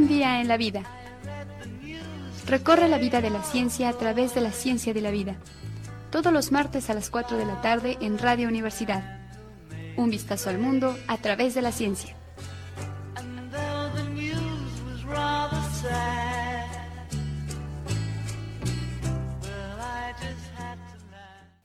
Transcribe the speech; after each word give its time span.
Un 0.00 0.08
día 0.08 0.40
en 0.40 0.48
la 0.48 0.56
vida. 0.56 0.82
Recorre 2.46 2.88
la 2.88 2.96
vida 2.96 3.20
de 3.20 3.28
la 3.28 3.42
ciencia 3.42 3.90
a 3.90 3.92
través 3.92 4.34
de 4.34 4.40
la 4.40 4.50
ciencia 4.50 4.94
de 4.94 5.02
la 5.02 5.10
vida. 5.10 5.36
Todos 6.10 6.32
los 6.32 6.52
martes 6.52 6.88
a 6.88 6.94
las 6.94 7.10
4 7.10 7.36
de 7.36 7.44
la 7.44 7.60
tarde 7.60 7.98
en 8.00 8.16
Radio 8.16 8.48
Universidad. 8.48 9.20
Un 9.98 10.08
vistazo 10.08 10.48
al 10.48 10.58
mundo 10.58 10.96
a 11.06 11.18
través 11.18 11.54
de 11.54 11.60
la 11.60 11.70
ciencia. 11.70 12.16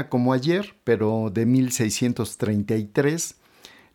Como 0.08 0.32
ayer, 0.32 0.74
pero 0.84 1.30
de 1.32 1.46
1633, 1.46 3.36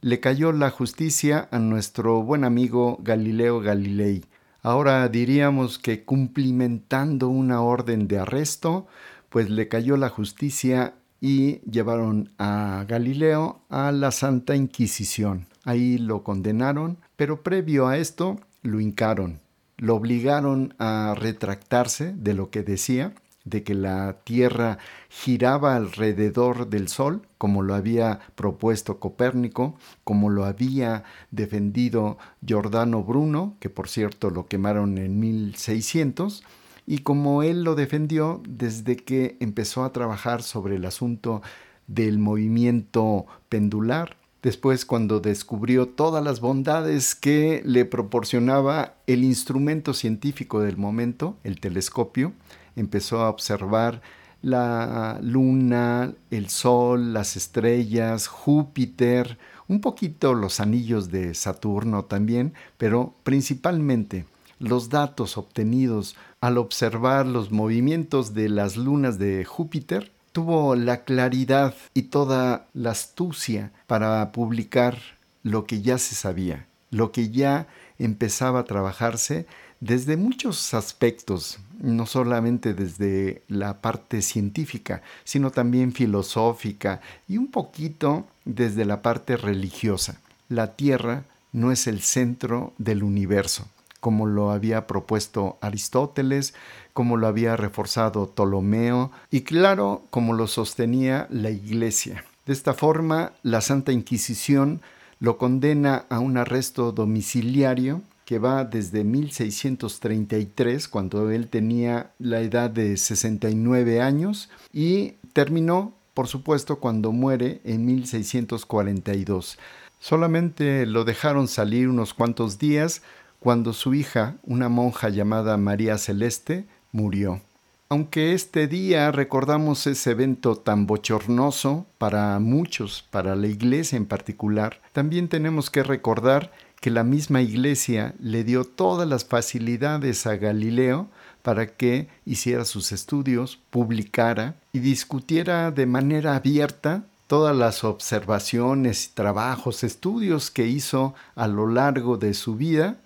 le 0.02 0.20
cayó 0.20 0.52
la 0.52 0.70
justicia 0.70 1.48
a 1.52 1.60
nuestro 1.60 2.22
buen 2.22 2.44
amigo 2.44 3.00
Galileo 3.02 3.60
Galilei. 3.60 4.24
Ahora 4.62 5.08
diríamos 5.08 5.80
que 5.80 6.04
cumplimentando 6.04 7.30
una 7.30 7.62
orden 7.62 8.08
de 8.08 8.20
arresto, 8.20 8.88
pues 9.30 9.50
le 9.50 9.68
cayó 9.68 9.98
la 9.98 10.10
justicia 10.10 10.96
y 11.20 11.60
llevaron 11.70 12.32
a 12.38 12.86
Galileo 12.88 13.62
a 13.70 13.92
la 13.92 14.12
Santa 14.12 14.56
Inquisición. 14.56 15.48
Ahí 15.64 15.98
lo 15.98 16.24
condenaron, 16.24 16.98
pero 17.16 17.44
previo 17.44 17.88
a 17.88 17.98
esto 17.98 18.40
lo 18.62 18.80
hincaron, 18.80 19.40
lo 19.78 19.96
obligaron 19.96 20.74
a 20.80 21.16
retractarse 21.18 22.14
de 22.14 22.34
lo 22.34 22.50
que 22.50 22.64
decía 22.64 23.14
de 23.50 23.64
que 23.64 23.74
la 23.74 24.18
Tierra 24.24 24.78
giraba 25.10 25.76
alrededor 25.76 26.70
del 26.70 26.88
Sol, 26.88 27.22
como 27.38 27.62
lo 27.64 27.76
había 27.76 28.20
propuesto 28.36 29.00
Copérnico, 29.00 29.76
como 30.04 30.30
lo 30.30 30.46
había 30.46 31.04
defendido 31.32 32.18
Giordano 32.46 33.04
Bruno, 33.04 33.56
que 33.60 33.70
por 33.70 33.90
cierto 33.90 34.30
lo 34.30 34.48
quemaron 34.48 34.98
en 34.98 35.20
1600, 35.20 36.44
y 36.86 37.00
como 37.00 37.44
él 37.44 37.64
lo 37.64 37.76
defendió 37.76 38.42
desde 38.48 38.96
que 38.96 39.38
empezó 39.40 39.84
a 39.84 39.92
trabajar 39.92 40.42
sobre 40.42 40.78
el 40.78 40.86
asunto 40.86 41.42
del 41.88 42.18
movimiento 42.18 43.26
pendular, 43.50 44.16
después 44.42 44.86
cuando 44.86 45.20
descubrió 45.20 45.88
todas 45.88 46.24
las 46.24 46.40
bondades 46.40 47.16
que 47.16 47.62
le 47.66 47.86
proporcionaba 47.86 48.96
el 49.08 49.24
instrumento 49.24 49.94
científico 49.94 50.62
del 50.62 50.78
momento, 50.78 51.38
el 51.44 51.60
telescopio, 51.60 52.34
empezó 52.78 53.22
a 53.22 53.30
observar 53.30 54.02
la 54.42 55.20
luna, 55.22 56.14
el 56.32 56.50
sol, 56.50 57.14
las 57.14 57.36
estrellas, 57.36 58.28
Júpiter, 58.28 59.38
un 59.68 59.82
poquito 59.82 60.34
los 60.34 60.60
anillos 60.60 61.12
de 61.12 61.34
Saturno 61.34 62.06
también, 62.06 62.54
pero 62.78 63.14
principalmente 63.24 64.26
los 64.60 64.90
datos 64.90 65.38
obtenidos 65.38 66.16
al 66.40 66.58
observar 66.58 67.26
los 67.26 67.52
movimientos 67.52 68.34
de 68.34 68.50
las 68.50 68.78
lunas 68.78 69.20
de 69.20 69.44
Júpiter, 69.44 70.12
tuvo 70.32 70.76
la 70.76 71.04
claridad 71.04 71.76
y 71.94 72.04
toda 72.04 72.68
la 72.74 72.92
astucia 72.92 73.72
para 73.88 74.32
publicar 74.32 74.98
lo 75.44 75.66
que 75.66 75.82
ya 75.82 75.98
se 75.98 76.16
sabía, 76.16 76.68
lo 76.92 77.12
que 77.12 77.30
ya 77.30 77.68
empezaba 77.98 78.60
a 78.60 78.66
trabajarse 78.66 79.48
desde 79.80 80.18
muchos 80.18 80.74
aspectos, 80.74 81.60
no 81.80 82.06
solamente 82.06 82.74
desde 82.74 83.44
la 83.48 83.82
parte 83.82 84.22
científica, 84.22 85.02
sino 85.24 85.52
también 85.52 85.94
filosófica 85.94 87.02
y 87.28 87.38
un 87.38 87.48
poquito 87.48 88.26
desde 88.46 88.86
la 88.86 89.02
parte 89.02 89.38
religiosa. 89.38 90.20
La 90.50 90.76
Tierra 90.76 91.24
no 91.52 91.72
es 91.72 91.88
el 91.88 92.02
centro 92.02 92.74
del 92.78 93.04
universo, 93.04 93.68
como 94.00 94.26
lo 94.26 94.52
había 94.52 94.88
propuesto 94.88 95.58
Aristóteles, 95.62 96.54
como 96.94 97.18
lo 97.18 97.28
había 97.28 97.56
reforzado 97.56 98.32
Ptolomeo 98.32 99.12
y 99.30 99.42
claro, 99.42 100.04
como 100.10 100.34
lo 100.34 100.48
sostenía 100.48 101.28
la 101.30 101.52
Iglesia. 101.52 102.26
De 102.46 102.54
esta 102.54 102.74
forma, 102.74 103.34
la 103.44 103.62
Santa 103.62 103.92
Inquisición 103.92 104.82
lo 105.20 105.38
condena 105.38 106.06
a 106.10 106.20
un 106.20 106.38
arresto 106.38 106.92
domiciliario 106.92 108.02
que 108.28 108.40
va 108.40 108.66
desde 108.66 109.06
1633, 109.06 110.90
cuando 110.90 111.32
él 111.32 111.48
tenía 111.48 112.12
la 112.20 112.42
edad 112.42 112.70
de 112.70 112.98
69 112.98 114.02
años, 114.02 114.50
y 114.74 115.14
terminó, 115.32 115.94
por 116.14 116.28
supuesto, 116.28 116.82
cuando 116.82 117.14
muere 117.14 117.62
en 117.64 117.86
1642. 117.86 119.58
Solamente 120.00 120.86
lo 120.86 121.06
dejaron 121.06 121.48
salir 121.48 121.88
unos 121.88 122.14
cuantos 122.14 122.60
días 122.60 123.02
cuando 123.40 123.72
su 123.72 123.94
hija, 123.94 124.36
una 124.44 124.68
monja 124.68 125.08
llamada 125.08 125.56
María 125.56 125.98
Celeste, 125.98 126.66
murió. 126.92 127.40
Aunque 127.88 128.34
este 128.34 128.68
día 128.68 129.10
recordamos 129.14 129.88
ese 129.88 130.12
evento 130.12 130.58
tan 130.58 130.86
bochornoso 130.86 131.86
para 131.98 132.38
muchos, 132.40 133.06
para 133.10 133.38
la 133.38 133.48
iglesia 133.48 133.96
en 133.96 134.06
particular, 134.06 134.82
también 134.92 135.30
tenemos 135.30 135.70
que 135.70 135.84
recordar 135.84 136.52
que 136.80 136.92
la 136.92 137.04
misma 137.04 137.42
iglesia 137.42 138.14
le 138.20 138.44
dio 138.44 138.64
todas 138.64 139.08
las 139.08 139.26
facilidades 139.26 140.28
a 140.28 140.36
Galileo 140.36 141.08
para 141.42 141.68
que 141.68 142.08
hiciera 142.26 142.66
sus 142.66 142.92
estudios, 142.92 143.60
publicara 143.70 144.56
y 144.74 144.80
discutiera 144.80 145.72
de 145.72 145.86
manera 145.86 146.36
abierta 146.36 147.06
todas 147.26 147.56
las 147.56 147.84
observaciones, 147.84 149.12
trabajos, 149.14 149.84
estudios 149.84 150.52
que 150.52 150.68
hizo 150.68 151.16
a 151.36 151.48
lo 151.48 151.68
largo 151.68 152.18
de 152.18 152.34
su 152.34 152.56
vida. 152.56 152.98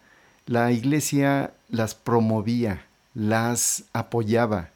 La 0.45 0.71
iglesia 0.71 1.53
las 1.69 1.95
promovía, 1.95 2.85
las 3.13 3.85
apoyaba. 3.93 4.69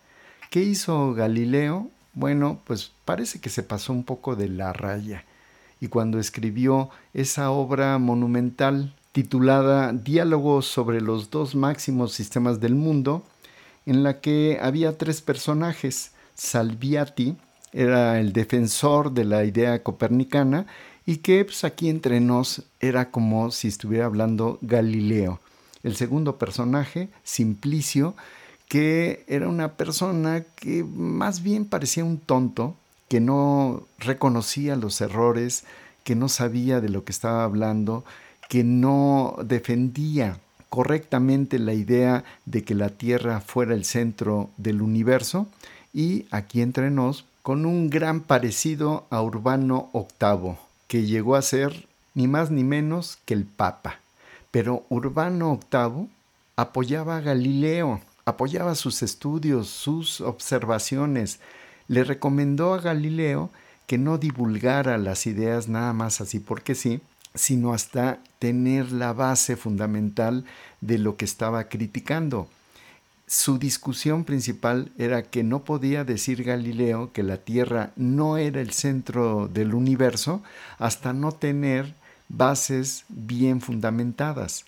¿Qué 0.49 0.61
hizo 0.61 1.13
Galileo? 1.13 1.89
Bueno, 2.13 2.61
pues 2.65 2.91
parece 3.03 3.41
que 3.41 3.49
se 3.49 3.61
pasó 3.61 3.91
un 3.91 4.03
poco 4.03 4.35
de 4.35 4.47
la 4.47 4.71
raya 4.71 5.25
y 5.79 5.87
cuando 5.87 6.19
escribió 6.19 6.89
esa 7.13 7.51
obra 7.51 7.97
monumental 7.97 8.93
titulada 9.11 9.93
Diálogos 9.93 10.65
sobre 10.65 11.01
los 11.01 11.29
dos 11.29 11.55
máximos 11.55 12.13
sistemas 12.13 12.59
del 12.59 12.75
mundo, 12.75 13.23
en 13.85 14.03
la 14.03 14.19
que 14.19 14.57
había 14.61 14.97
tres 14.97 15.21
personajes. 15.21 16.11
Salviati 16.33 17.37
era 17.71 18.19
el 18.19 18.33
defensor 18.33 19.11
de 19.11 19.25
la 19.25 19.45
idea 19.45 19.83
copernicana 19.83 20.65
y 21.05 21.17
que 21.17 21.45
pues, 21.45 21.63
aquí 21.63 21.89
entre 21.89 22.19
nos 22.19 22.63
era 22.79 23.11
como 23.11 23.51
si 23.51 23.67
estuviera 23.67 24.05
hablando 24.05 24.57
Galileo. 24.61 25.39
El 25.83 25.95
segundo 25.95 26.37
personaje, 26.37 27.09
Simplicio, 27.23 28.15
que 28.67 29.23
era 29.27 29.47
una 29.47 29.73
persona 29.73 30.43
que 30.55 30.83
más 30.83 31.43
bien 31.43 31.65
parecía 31.65 32.03
un 32.03 32.17
tonto, 32.17 32.75
que 33.07 33.19
no 33.19 33.83
reconocía 33.99 34.75
los 34.75 34.99
errores, 35.01 35.63
que 36.03 36.15
no 36.15 36.29
sabía 36.29 36.81
de 36.81 36.89
lo 36.89 37.03
que 37.03 37.11
estaba 37.11 37.43
hablando, 37.43 38.03
que 38.49 38.63
no 38.63 39.35
defendía 39.43 40.39
correctamente 40.69 41.57
la 41.59 41.73
idea 41.73 42.23
de 42.45 42.63
que 42.63 42.75
la 42.75 42.89
Tierra 42.89 43.39
fuera 43.41 43.73
el 43.73 43.85
centro 43.85 44.49
del 44.57 44.81
universo 44.81 45.47
y 45.93 46.25
aquí 46.31 46.61
entre 46.61 46.91
nos 46.91 47.25
con 47.41 47.65
un 47.65 47.89
gran 47.89 48.21
parecido 48.21 49.05
a 49.09 49.21
Urbano 49.21 49.89
VIII, 49.93 50.55
que 50.87 51.03
llegó 51.05 51.35
a 51.35 51.41
ser 51.41 51.87
ni 52.13 52.27
más 52.27 52.49
ni 52.49 52.63
menos 52.63 53.19
que 53.25 53.35
el 53.35 53.45
Papa. 53.45 53.99
Pero 54.51 54.83
Urbano 54.89 55.59
VIII 55.71 56.09
apoyaba 56.55 57.17
a 57.17 57.21
Galileo, 57.21 58.01
apoyaba 58.25 58.73
sus 58.75 59.03
estudios, 59.03 59.67
sus 59.69 60.21
observaciones, 60.21 61.39
le 61.87 62.03
recomendó 62.03 62.73
a 62.73 62.81
Galileo 62.81 63.49
que 63.87 63.97
no 63.97 64.17
divulgara 64.17 64.97
las 64.97 65.27
ideas 65.27 65.67
nada 65.67 65.93
más 65.93 66.21
así 66.21 66.39
porque 66.39 66.75
sí, 66.75 67.01
sino 67.35 67.73
hasta 67.73 68.19
tener 68.39 68.91
la 68.91 69.13
base 69.13 69.55
fundamental 69.55 70.45
de 70.81 70.97
lo 70.97 71.17
que 71.17 71.25
estaba 71.25 71.67
criticando. 71.67 72.47
Su 73.27 73.57
discusión 73.57 74.23
principal 74.23 74.91
era 74.97 75.23
que 75.23 75.43
no 75.43 75.63
podía 75.63 76.03
decir 76.03 76.43
Galileo 76.43 77.11
que 77.11 77.23
la 77.23 77.37
Tierra 77.37 77.91
no 77.95 78.37
era 78.37 78.61
el 78.61 78.71
centro 78.71 79.47
del 79.47 79.73
universo 79.73 80.43
hasta 80.77 81.11
no 81.11 81.31
tener 81.31 81.93
bases 82.29 83.05
bien 83.09 83.61
fundamentadas, 83.61 84.65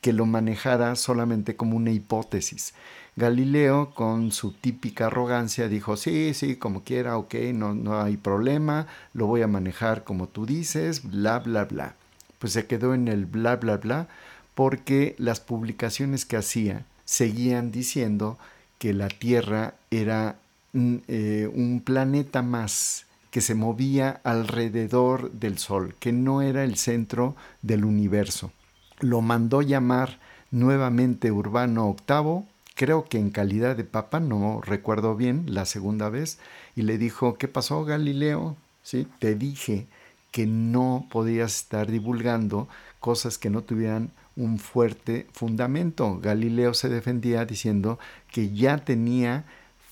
que 0.00 0.12
lo 0.12 0.26
manejara 0.26 0.96
solamente 0.96 1.54
como 1.56 1.76
una 1.76 1.92
hipótesis. 1.92 2.74
Galileo, 3.16 3.92
con 3.94 4.32
su 4.32 4.52
típica 4.52 5.06
arrogancia, 5.06 5.68
dijo, 5.68 5.96
sí, 5.96 6.32
sí, 6.34 6.56
como 6.56 6.82
quiera, 6.84 7.18
ok, 7.18 7.34
no, 7.54 7.74
no 7.74 8.00
hay 8.00 8.16
problema, 8.16 8.86
lo 9.12 9.26
voy 9.26 9.42
a 9.42 9.46
manejar 9.46 10.04
como 10.04 10.28
tú 10.28 10.46
dices, 10.46 11.02
bla, 11.02 11.38
bla, 11.40 11.64
bla. 11.64 11.94
Pues 12.38 12.52
se 12.52 12.66
quedó 12.66 12.94
en 12.94 13.08
el 13.08 13.26
bla, 13.26 13.56
bla, 13.56 13.76
bla, 13.76 14.08
porque 14.54 15.14
las 15.18 15.40
publicaciones 15.40 16.24
que 16.24 16.36
hacía 16.36 16.84
seguían 17.04 17.72
diciendo 17.72 18.38
que 18.78 18.94
la 18.94 19.08
Tierra 19.08 19.74
era 19.90 20.36
mm, 20.72 20.96
eh, 21.08 21.50
un 21.52 21.82
planeta 21.84 22.42
más 22.42 23.06
que 23.30 23.40
se 23.40 23.54
movía 23.54 24.20
alrededor 24.24 25.30
del 25.32 25.58
Sol, 25.58 25.94
que 26.00 26.12
no 26.12 26.42
era 26.42 26.64
el 26.64 26.76
centro 26.76 27.36
del 27.62 27.84
universo. 27.84 28.52
Lo 29.00 29.20
mandó 29.20 29.62
llamar 29.62 30.18
nuevamente 30.50 31.30
Urbano 31.30 31.94
VIII 32.08 32.44
creo 32.80 33.04
que 33.04 33.18
en 33.18 33.28
calidad 33.28 33.76
de 33.76 33.84
papa, 33.84 34.20
no 34.20 34.62
recuerdo 34.62 35.14
bien, 35.14 35.44
la 35.48 35.66
segunda 35.66 36.08
vez, 36.08 36.38
y 36.74 36.80
le 36.80 36.96
dijo, 36.96 37.34
¿qué 37.34 37.46
pasó 37.46 37.84
Galileo? 37.84 38.56
¿Sí? 38.82 39.06
Te 39.18 39.34
dije 39.34 39.86
que 40.30 40.46
no 40.46 41.06
podías 41.10 41.56
estar 41.56 41.90
divulgando 41.90 42.68
cosas 42.98 43.36
que 43.36 43.50
no 43.50 43.60
tuvieran 43.60 44.12
un 44.34 44.58
fuerte 44.58 45.26
fundamento. 45.34 46.20
Galileo 46.20 46.72
se 46.72 46.88
defendía 46.88 47.44
diciendo 47.44 47.98
que 48.32 48.48
ya 48.48 48.78
tenía 48.78 49.44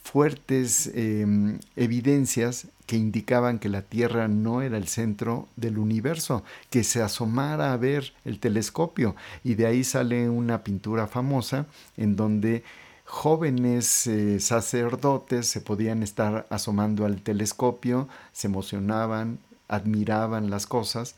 fuertes 0.02 0.90
em, 0.94 1.58
evidencias 1.76 2.68
que 2.88 2.96
indicaban 2.96 3.58
que 3.58 3.68
la 3.68 3.82
Tierra 3.82 4.28
no 4.28 4.62
era 4.62 4.78
el 4.78 4.88
centro 4.88 5.46
del 5.56 5.76
universo, 5.76 6.42
que 6.70 6.84
se 6.84 7.02
asomara 7.02 7.74
a 7.74 7.76
ver 7.76 8.14
el 8.24 8.40
telescopio. 8.40 9.14
Y 9.44 9.56
de 9.56 9.66
ahí 9.66 9.84
sale 9.84 10.30
una 10.30 10.64
pintura 10.64 11.06
famosa 11.06 11.66
en 11.98 12.16
donde 12.16 12.64
jóvenes 13.04 14.06
eh, 14.06 14.40
sacerdotes 14.40 15.46
se 15.46 15.60
podían 15.60 16.02
estar 16.02 16.46
asomando 16.48 17.04
al 17.04 17.20
telescopio, 17.20 18.08
se 18.32 18.46
emocionaban, 18.46 19.38
admiraban 19.68 20.48
las 20.48 20.66
cosas. 20.66 21.14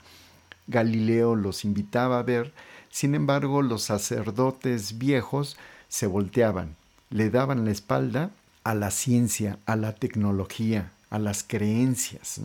Galileo 0.67 1.37
los 1.37 1.65
invitaba 1.65 2.19
a 2.19 2.25
ver, 2.25 2.53
sin 2.91 3.15
embargo 3.15 3.63
los 3.63 3.85
sacerdotes 3.85 4.99
viejos 4.99 5.57
se 5.87 6.09
volteaban, 6.09 6.75
le 7.11 7.31
daban 7.31 7.65
la 7.65 7.71
espalda 7.71 8.31
a 8.65 8.75
la 8.75 8.91
ciencia, 8.91 9.61
a 9.67 9.77
la 9.77 9.95
tecnología, 9.95 10.91
a 11.11 11.19
las 11.19 11.43
creencias. 11.43 12.41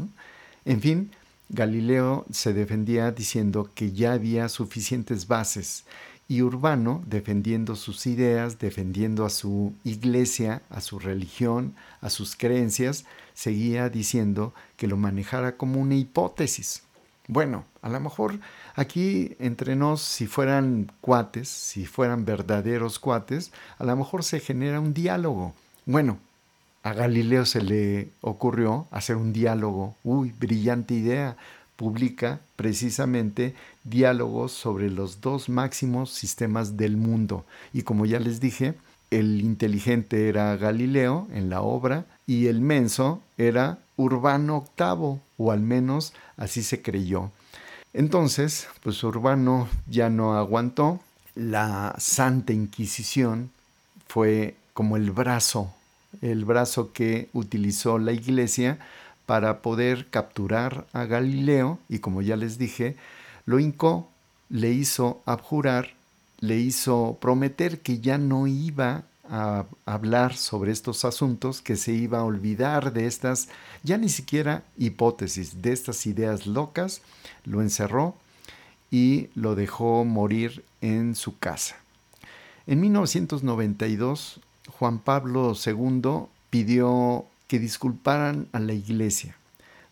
En 0.66 0.82
fin, 0.82 1.12
Galileo 1.50 2.26
se 2.32 2.54
defendía 2.54 3.12
diciendo 3.12 3.70
que 3.74 3.92
ya 3.92 4.14
había 4.14 4.50
suficientes 4.50 5.28
bases 5.28 5.86
y 6.28 6.42
Urbano 6.42 7.04
defendiendo 7.06 7.76
sus 7.76 8.08
ideas, 8.08 8.58
defendiendo 8.58 9.26
a 9.26 9.30
su 9.30 9.74
iglesia, 9.84 10.64
a 10.70 10.82
su 10.82 10.98
religión, 10.98 11.76
a 12.02 12.10
sus 12.10 12.36
creencias, 12.36 13.06
seguía 13.36 13.90
diciendo 13.90 14.54
que 14.76 14.88
lo 14.88 14.98
manejara 14.98 15.56
como 15.56 15.80
una 15.80 15.96
hipótesis. 15.96 16.82
Bueno, 17.28 17.66
a 17.82 17.90
lo 17.90 18.00
mejor 18.00 18.40
aquí 18.76 19.36
entre 19.40 19.76
nos, 19.76 20.02
si 20.02 20.26
fueran 20.28 20.92
cuates, 21.02 21.48
si 21.48 21.86
fueran 21.86 22.26
verdaderos 22.26 22.98
cuates, 22.98 23.52
a 23.78 23.84
lo 23.84 23.96
mejor 23.96 24.24
se 24.24 24.40
genera 24.40 24.80
un 24.80 24.94
diálogo. 24.94 25.54
Bueno, 25.86 26.20
a 26.86 26.94
Galileo 26.94 27.48
se 27.48 27.64
le 27.64 28.10
ocurrió 28.22 28.88
hacer 28.92 29.16
un 29.16 29.34
diálogo, 29.34 29.96
uy, 30.04 30.32
brillante 30.40 30.94
idea, 30.94 31.36
publica 31.78 32.42
precisamente 32.56 33.56
diálogos 33.84 34.52
sobre 34.52 34.92
los 34.92 35.20
dos 35.20 35.50
máximos 35.50 36.12
sistemas 36.12 36.78
del 36.78 36.96
mundo. 36.96 37.44
Y 37.74 37.82
como 37.82 38.06
ya 38.06 38.20
les 38.20 38.40
dije, 38.40 38.76
el 39.10 39.42
inteligente 39.42 40.30
era 40.30 40.56
Galileo 40.58 41.28
en 41.34 41.50
la 41.50 41.62
obra 41.62 42.06
y 42.28 42.46
el 42.46 42.62
menso 42.62 43.20
era 43.40 43.80
Urbano 43.98 44.68
VIII, 44.78 45.22
o 45.40 45.52
al 45.52 45.62
menos 45.62 46.14
así 46.38 46.62
se 46.62 46.84
creyó. 46.84 47.32
Entonces, 47.94 48.68
pues 48.84 49.04
Urbano 49.04 49.68
ya 49.90 50.12
no 50.12 50.38
aguantó, 50.38 51.00
la 51.34 51.96
Santa 51.98 52.54
Inquisición 52.54 53.50
fue 54.08 54.56
como 54.74 54.98
el 54.98 55.10
brazo, 55.10 55.74
el 56.22 56.46
brazo 56.46 56.92
que 56.94 57.30
utilizó 57.34 57.98
la 57.98 58.12
iglesia 58.12 58.80
para 59.26 59.62
poder 59.62 60.08
capturar 60.08 60.86
a 60.94 61.06
Galileo 61.06 61.80
y 61.90 62.00
como 62.00 62.22
ya 62.22 62.36
les 62.36 62.58
dije, 62.58 62.96
lo 63.46 63.60
hincó, 63.60 64.10
le 64.50 64.72
hizo 64.72 65.22
abjurar, 65.26 65.94
le 66.40 66.58
hizo 66.58 67.18
prometer 67.20 67.80
que 67.80 68.00
ya 68.00 68.18
no 68.18 68.48
iba 68.48 69.04
a 69.30 69.66
hablar 69.86 70.36
sobre 70.36 70.72
estos 70.72 71.04
asuntos, 71.04 71.62
que 71.62 71.76
se 71.76 71.94
iba 71.94 72.20
a 72.20 72.24
olvidar 72.24 72.94
de 72.94 73.08
estas, 73.08 73.50
ya 73.84 73.98
ni 73.98 74.10
siquiera 74.10 74.64
hipótesis, 74.78 75.62
de 75.62 75.74
estas 75.74 76.06
ideas 76.06 76.46
locas, 76.46 77.02
lo 77.44 77.62
encerró 77.62 78.16
y 78.92 79.30
lo 79.34 79.56
dejó 79.56 80.06
morir 80.06 80.64
en 80.82 81.16
su 81.16 81.40
casa. 81.40 81.78
En 82.68 82.82
1992, 82.82 84.40
Juan 84.68 85.00
Pablo 85.00 85.54
II 85.54 86.28
pidió 86.50 87.26
que 87.48 87.60
disculparan 87.60 88.48
a 88.52 88.60
la 88.60 88.74
iglesia, 88.74 89.36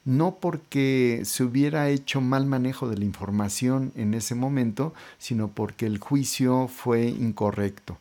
no 0.06 0.36
porque 0.36 1.22
se 1.26 1.44
hubiera 1.44 1.90
hecho 1.90 2.20
mal 2.22 2.46
manejo 2.46 2.90
de 2.90 2.98
la 2.98 3.06
información 3.06 3.92
en 3.96 4.14
ese 4.14 4.36
momento, 4.36 4.94
sino 5.18 5.48
porque 5.48 5.86
el 5.86 6.00
juicio 6.00 6.68
fue 6.68 7.06
incorrecto. 7.06 7.98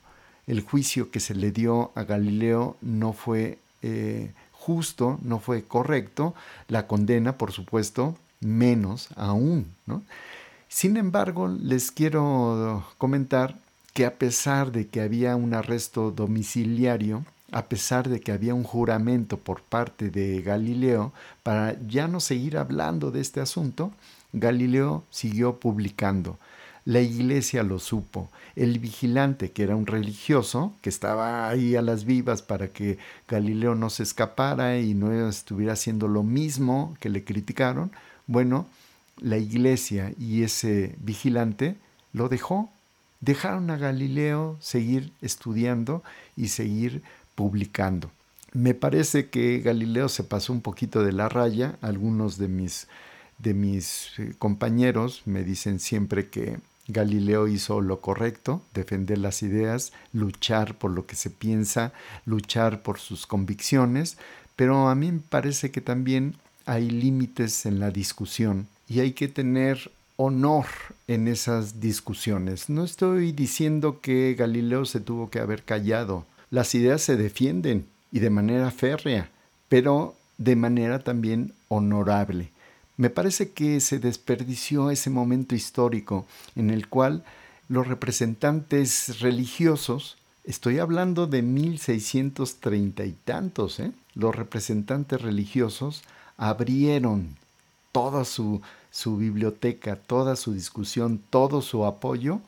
El 0.46 0.60
juicio 0.60 1.10
que 1.10 1.20
se 1.20 1.34
le 1.34 1.52
dio 1.52 1.92
a 1.94 2.02
Galileo 2.02 2.76
no 2.80 3.12
fue 3.12 3.58
eh, 3.82 4.32
justo, 4.52 5.18
no 5.22 5.38
fue 5.38 5.62
correcto. 5.62 6.34
La 6.68 6.86
condena, 6.86 7.38
por 7.38 7.52
supuesto, 7.52 8.16
menos 8.40 9.08
aún. 9.16 9.66
Sin 10.68 10.96
embargo, 10.96 11.48
les 11.48 11.92
quiero 11.92 12.84
comentar 12.98 13.56
que 13.92 14.06
a 14.06 14.14
pesar 14.14 14.72
de 14.72 14.88
que 14.88 15.00
había 15.00 15.36
un 15.36 15.54
arresto 15.54 16.10
domiciliario, 16.10 17.24
a 17.50 17.66
pesar 17.66 18.08
de 18.08 18.20
que 18.20 18.32
había 18.32 18.54
un 18.54 18.64
juramento 18.64 19.36
por 19.36 19.62
parte 19.62 20.10
de 20.10 20.40
Galileo 20.40 21.12
para 21.42 21.78
ya 21.86 22.08
no 22.08 22.20
seguir 22.20 22.56
hablando 22.56 23.10
de 23.10 23.20
este 23.20 23.40
asunto, 23.40 23.92
Galileo 24.32 25.04
siguió 25.10 25.60
publicando. 25.60 26.38
La 26.84 27.00
iglesia 27.00 27.62
lo 27.62 27.78
supo. 27.78 28.28
El 28.56 28.78
vigilante, 28.78 29.52
que 29.52 29.62
era 29.62 29.76
un 29.76 29.86
religioso, 29.86 30.72
que 30.80 30.88
estaba 30.88 31.48
ahí 31.48 31.76
a 31.76 31.82
las 31.82 32.04
vivas 32.04 32.42
para 32.42 32.68
que 32.68 32.98
Galileo 33.28 33.74
no 33.74 33.88
se 33.88 34.02
escapara 34.02 34.78
y 34.78 34.94
no 34.94 35.28
estuviera 35.28 35.74
haciendo 35.74 36.08
lo 36.08 36.22
mismo 36.22 36.96
que 36.98 37.08
le 37.08 37.22
criticaron, 37.22 37.92
bueno, 38.26 38.66
la 39.20 39.36
iglesia 39.36 40.12
y 40.18 40.42
ese 40.42 40.96
vigilante 41.00 41.76
lo 42.12 42.28
dejó. 42.28 42.71
Dejaron 43.22 43.70
a 43.70 43.78
Galileo 43.78 44.58
seguir 44.60 45.12
estudiando 45.22 46.02
y 46.36 46.48
seguir 46.48 47.02
publicando. 47.36 48.10
Me 48.52 48.74
parece 48.74 49.30
que 49.30 49.60
Galileo 49.60 50.08
se 50.08 50.24
pasó 50.24 50.52
un 50.52 50.60
poquito 50.60 51.04
de 51.04 51.12
la 51.12 51.28
raya. 51.28 51.76
Algunos 51.80 52.36
de 52.36 52.48
mis, 52.48 52.88
de 53.38 53.54
mis 53.54 54.10
eh, 54.18 54.34
compañeros 54.38 55.22
me 55.24 55.44
dicen 55.44 55.78
siempre 55.78 56.28
que 56.28 56.58
Galileo 56.88 57.46
hizo 57.46 57.80
lo 57.80 58.00
correcto, 58.00 58.60
defender 58.74 59.18
las 59.18 59.44
ideas, 59.44 59.92
luchar 60.12 60.76
por 60.76 60.90
lo 60.90 61.06
que 61.06 61.14
se 61.14 61.30
piensa, 61.30 61.92
luchar 62.26 62.82
por 62.82 62.98
sus 62.98 63.26
convicciones, 63.28 64.18
pero 64.56 64.88
a 64.88 64.96
mí 64.96 65.12
me 65.12 65.20
parece 65.20 65.70
que 65.70 65.80
también 65.80 66.34
hay 66.66 66.90
límites 66.90 67.66
en 67.66 67.78
la 67.78 67.92
discusión 67.92 68.66
y 68.88 68.98
hay 68.98 69.12
que 69.12 69.28
tener 69.28 69.92
honor 70.16 70.66
en 71.08 71.28
esas 71.28 71.80
discusiones. 71.80 72.68
No 72.68 72.84
estoy 72.84 73.32
diciendo 73.32 74.00
que 74.00 74.34
Galileo 74.38 74.84
se 74.84 75.00
tuvo 75.00 75.30
que 75.30 75.40
haber 75.40 75.62
callado, 75.62 76.26
las 76.50 76.74
ideas 76.74 77.02
se 77.02 77.16
defienden 77.16 77.86
y 78.10 78.20
de 78.20 78.30
manera 78.30 78.70
férrea, 78.70 79.30
pero 79.68 80.14
de 80.38 80.56
manera 80.56 80.98
también 80.98 81.54
honorable. 81.68 82.50
Me 82.96 83.10
parece 83.10 83.50
que 83.50 83.80
se 83.80 83.98
desperdició 83.98 84.90
ese 84.90 85.10
momento 85.10 85.54
histórico 85.54 86.26
en 86.56 86.70
el 86.70 86.88
cual 86.88 87.24
los 87.68 87.86
representantes 87.86 89.20
religiosos, 89.20 90.18
estoy 90.44 90.78
hablando 90.78 91.26
de 91.26 91.42
1630 91.42 93.04
y 93.04 93.12
tantos, 93.24 93.80
¿eh? 93.80 93.92
los 94.14 94.36
representantes 94.36 95.22
religiosos 95.22 96.02
abrieron 96.36 97.36
toda 97.92 98.24
su, 98.24 98.60
su 98.92 99.16
biblioteca, 99.16 99.96
toda 99.96 100.36
su 100.36 100.52
discusión, 100.52 101.20
todo 101.30 101.62
su 101.62 101.84
apoyo 101.84 102.40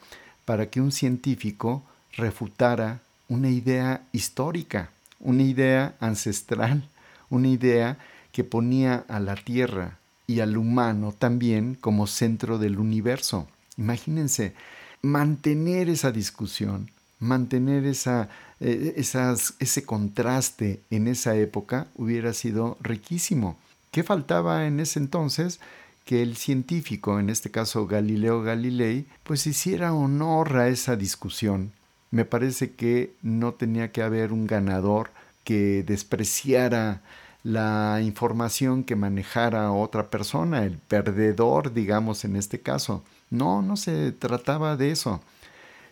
para 0.45 0.71
que 0.71 0.81
un 0.81 0.93
científico 0.93 1.83
refutara 2.13 3.01
una 3.29 3.49
idea 3.49 4.03
histórica, 4.13 4.91
una 5.19 5.43
idea 5.43 5.97
ancestral, 5.99 6.89
una 7.31 7.49
idea 7.49 7.99
que 8.31 8.45
ponía 8.45 9.05
a 9.09 9.19
la 9.21 9.35
Tierra 9.35 9.99
y 10.27 10.41
al 10.41 10.57
humano 10.57 11.15
también 11.19 11.77
como 11.81 12.07
centro 12.07 12.59
del 12.59 12.79
universo. 12.79 13.49
Imagínense, 13.79 14.55
mantener 15.03 15.89
esa 15.89 16.13
discusión, 16.13 16.91
mantener 17.21 17.87
esa, 17.87 18.29
eh, 18.61 18.95
ese 18.97 19.85
contraste 19.85 20.83
en 20.91 21.09
esa 21.09 21.37
época 21.37 21.87
hubiera 21.95 22.35
sido 22.35 22.77
riquísimo. 22.83 23.57
¿Qué 23.91 24.03
faltaba 24.03 24.67
en 24.67 24.81
ese 24.81 24.99
entonces? 24.99 25.61
Que 26.05 26.23
el 26.23 26.37
científico, 26.37 27.19
en 27.19 27.31
este 27.31 27.51
caso 27.51 27.87
Galileo 27.87 28.43
Galilei, 28.43 29.07
pues 29.23 29.47
hiciera 29.47 29.95
honor 29.95 30.57
a 30.57 30.69
esa 30.69 30.97
discusión, 30.97 31.73
me 32.11 32.25
parece 32.25 32.75
que 32.75 33.15
no 33.23 33.55
tenía 33.55 33.91
que 33.91 34.03
haber 34.03 34.33
un 34.33 34.47
ganador 34.47 35.11
que 35.45 35.83
despreciara 35.83 37.03
la 37.43 38.01
información 38.03 38.85
que 38.85 38.97
manejara 38.97 39.71
otra 39.71 40.09
persona, 40.09 40.65
el 40.65 40.79
perdedor, 40.79 41.75
digamos, 41.75 42.25
en 42.25 42.37
este 42.37 42.61
caso. 42.61 43.05
No, 43.31 43.63
no 43.63 43.77
se 43.77 44.13
trataba 44.13 44.77
de 44.77 44.91
eso, 44.91 45.21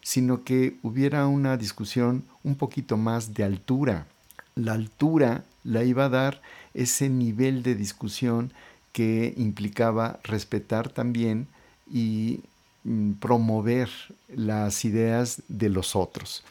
sino 0.01 0.45
que 0.45 0.77
hubiera 0.83 1.27
una 1.27 1.57
discusión 1.57 2.25
un 2.43 2.55
poquito 2.55 2.97
más 2.97 3.35
de 3.35 3.45
altura. 3.45 4.07
La 4.55 4.73
altura 4.73 5.45
la 5.65 5.85
iba 5.85 6.07
a 6.07 6.09
dar 6.09 6.41
ese 6.73 7.09
nivel 7.09 7.63
de 7.63 7.75
discusión 7.75 8.53
que 8.93 9.35
implicaba 9.37 10.21
respetar 10.25 10.89
también 10.89 11.49
y 11.91 12.41
Mm, 12.85 13.13
promover 13.13 13.89
las 14.35 14.85
ideas 14.85 15.43
de 15.47 15.69
los 15.69 15.95
otros. 15.95 16.43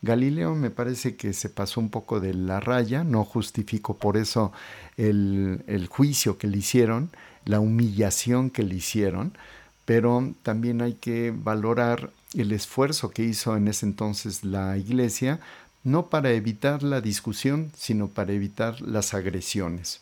Galileo 0.00 0.54
me 0.54 0.70
parece 0.70 1.16
que 1.16 1.34
se 1.34 1.50
pasó 1.50 1.78
un 1.80 1.90
poco 1.90 2.20
de 2.20 2.32
la 2.32 2.58
raya, 2.60 3.04
no 3.04 3.24
justifico 3.24 3.94
por 3.96 4.16
eso 4.16 4.52
el, 4.96 5.62
el, 5.66 5.86
juicio 5.88 6.38
que 6.38 6.46
le 6.46 6.58
hicieron, 6.58 7.10
la 7.44 7.60
humillación 7.60 8.48
que 8.50 8.62
le 8.62 8.76
hicieron, 8.76 9.36
pero 9.84 10.32
también 10.42 10.80
hay 10.80 10.94
que 10.94 11.34
valorar 11.36 12.10
el 12.32 12.52
esfuerzo 12.52 13.10
que 13.10 13.24
hizo 13.24 13.54
en 13.56 13.68
ese 13.68 13.84
entonces 13.84 14.42
la 14.42 14.78
iglesia, 14.78 15.40
no 15.84 16.06
para 16.06 16.30
evitar 16.32 16.82
la 16.82 17.02
discusión, 17.02 17.72
sino 17.76 18.08
para 18.08 18.32
evitar 18.32 18.80
las 18.80 19.12
agresiones. 19.12 20.00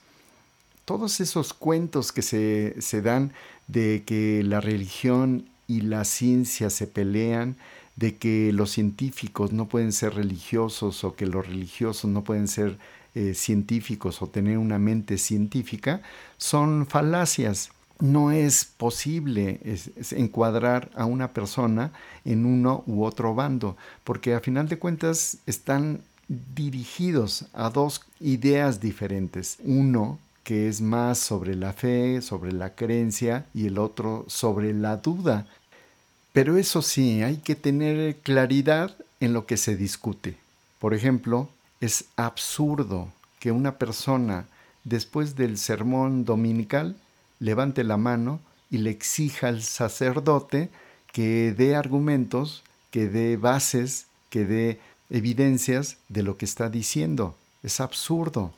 Todos 0.85 1.21
esos 1.21 1.55
cuentos 1.55 2.13
que 2.13 2.23
se, 2.23 2.81
se 2.81 3.03
dan 3.03 3.33
de 3.69 4.03
que 4.05 4.43
la 4.43 4.61
religión 4.61 5.47
y 5.67 5.83
la 5.83 6.05
ciencia 6.05 6.71
se 6.71 6.87
pelean 6.87 7.57
de 7.97 8.17
que 8.17 8.53
los 8.53 8.71
científicos 8.71 9.53
no 9.53 9.69
pueden 9.69 9.93
ser 9.93 10.15
religiosos 10.15 11.05
o 11.05 11.15
que 11.15 11.27
los 11.27 11.47
religiosos 11.47 12.11
no 12.11 12.25
pueden 12.25 12.49
ser 12.49 12.79
eh, 13.15 13.35
científicos 13.35 14.23
o 14.23 14.27
tener 14.27 14.57
una 14.57 14.79
mente 14.79 15.19
científica, 15.19 16.01
son 16.39 16.87
falacias. 16.87 17.71
No 18.01 18.33
es 18.33 18.65
posible 18.65 19.61
encuadrar 20.11 20.91
a 20.97 21.05
una 21.05 21.29
persona 21.33 21.93
en 22.25 22.47
uno 22.47 22.83
u 22.87 23.05
otro 23.05 23.35
bando, 23.35 23.77
porque 24.03 24.35
a 24.35 24.41
final 24.41 24.69
de 24.69 24.79
cuentas 24.79 25.37
están 25.47 26.01
dirigidos 26.27 27.45
a 27.53 27.71
dos 27.71 28.01
ideas 28.19 28.81
diferentes. 28.81 29.59
Uno 29.63 30.19
que 30.45 30.69
es 30.69 30.81
más 30.81 31.19
sobre 31.19 31.55
la 31.55 31.73
fe, 31.73 32.21
sobre 32.23 32.53
la 32.53 32.75
creencia, 32.75 33.47
y 33.55 33.67
el 33.67 33.79
otro 33.79 34.25
sobre 34.29 34.73
la 34.75 34.97
duda. 34.97 35.47
Pero 36.33 36.57
eso 36.57 36.83
sí, 36.83 37.23
hay 37.23 37.37
que 37.39 37.55
tener 37.55 38.17
claridad 38.17 38.97
en 39.21 39.33
lo 39.33 39.47
que 39.47 39.57
se 39.57 39.77
discute. 39.77 40.37
Por 40.79 40.95
ejemplo, 40.95 41.49
es 41.81 42.07
absurdo 42.17 43.09
que 43.39 43.53
una 43.53 43.79
persona 43.79 44.47
después 44.85 45.37
del 45.37 45.59
sermón 45.59 46.25
dominical 46.25 46.97
levante 47.39 47.85
la 47.85 47.97
mano 47.97 48.41
y 48.71 48.79
le 48.79 48.91
exija 48.91 49.49
al 49.49 49.63
sacerdote 49.63 50.71
que 51.13 51.55
dé 51.57 51.77
argumentos, 51.77 52.63
que 52.91 53.09
dé 53.09 53.37
bases, 53.37 54.07
que 54.31 54.45
dé 54.45 54.81
evidencias 55.11 55.99
de 56.09 56.23
lo 56.23 56.37
que 56.37 56.47
está 56.47 56.71
diciendo. 56.71 57.37
Es 57.63 57.81
absurdo. 57.81 58.55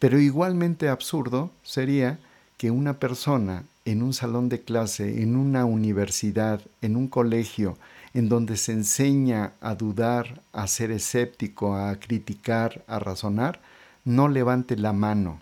Pero 0.00 0.18
igualmente 0.18 0.88
absurdo 0.88 1.50
sería 1.62 2.18
que 2.56 2.70
una 2.70 2.94
persona 2.94 3.64
en 3.84 4.02
un 4.02 4.12
salón 4.12 4.48
de 4.48 4.60
clase, 4.60 5.22
en 5.22 5.36
una 5.36 5.64
universidad, 5.66 6.60
en 6.82 6.96
un 6.96 7.06
colegio, 7.06 7.76
en 8.14 8.28
donde 8.28 8.56
se 8.56 8.72
enseña 8.72 9.52
a 9.60 9.74
dudar, 9.74 10.40
a 10.52 10.66
ser 10.66 10.90
escéptico, 10.90 11.76
a 11.76 11.94
criticar, 11.96 12.82
a 12.88 12.98
razonar, 12.98 13.60
no 14.04 14.28
levante 14.28 14.76
la 14.76 14.92
mano 14.92 15.38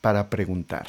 para 0.00 0.30
preguntar. 0.30 0.88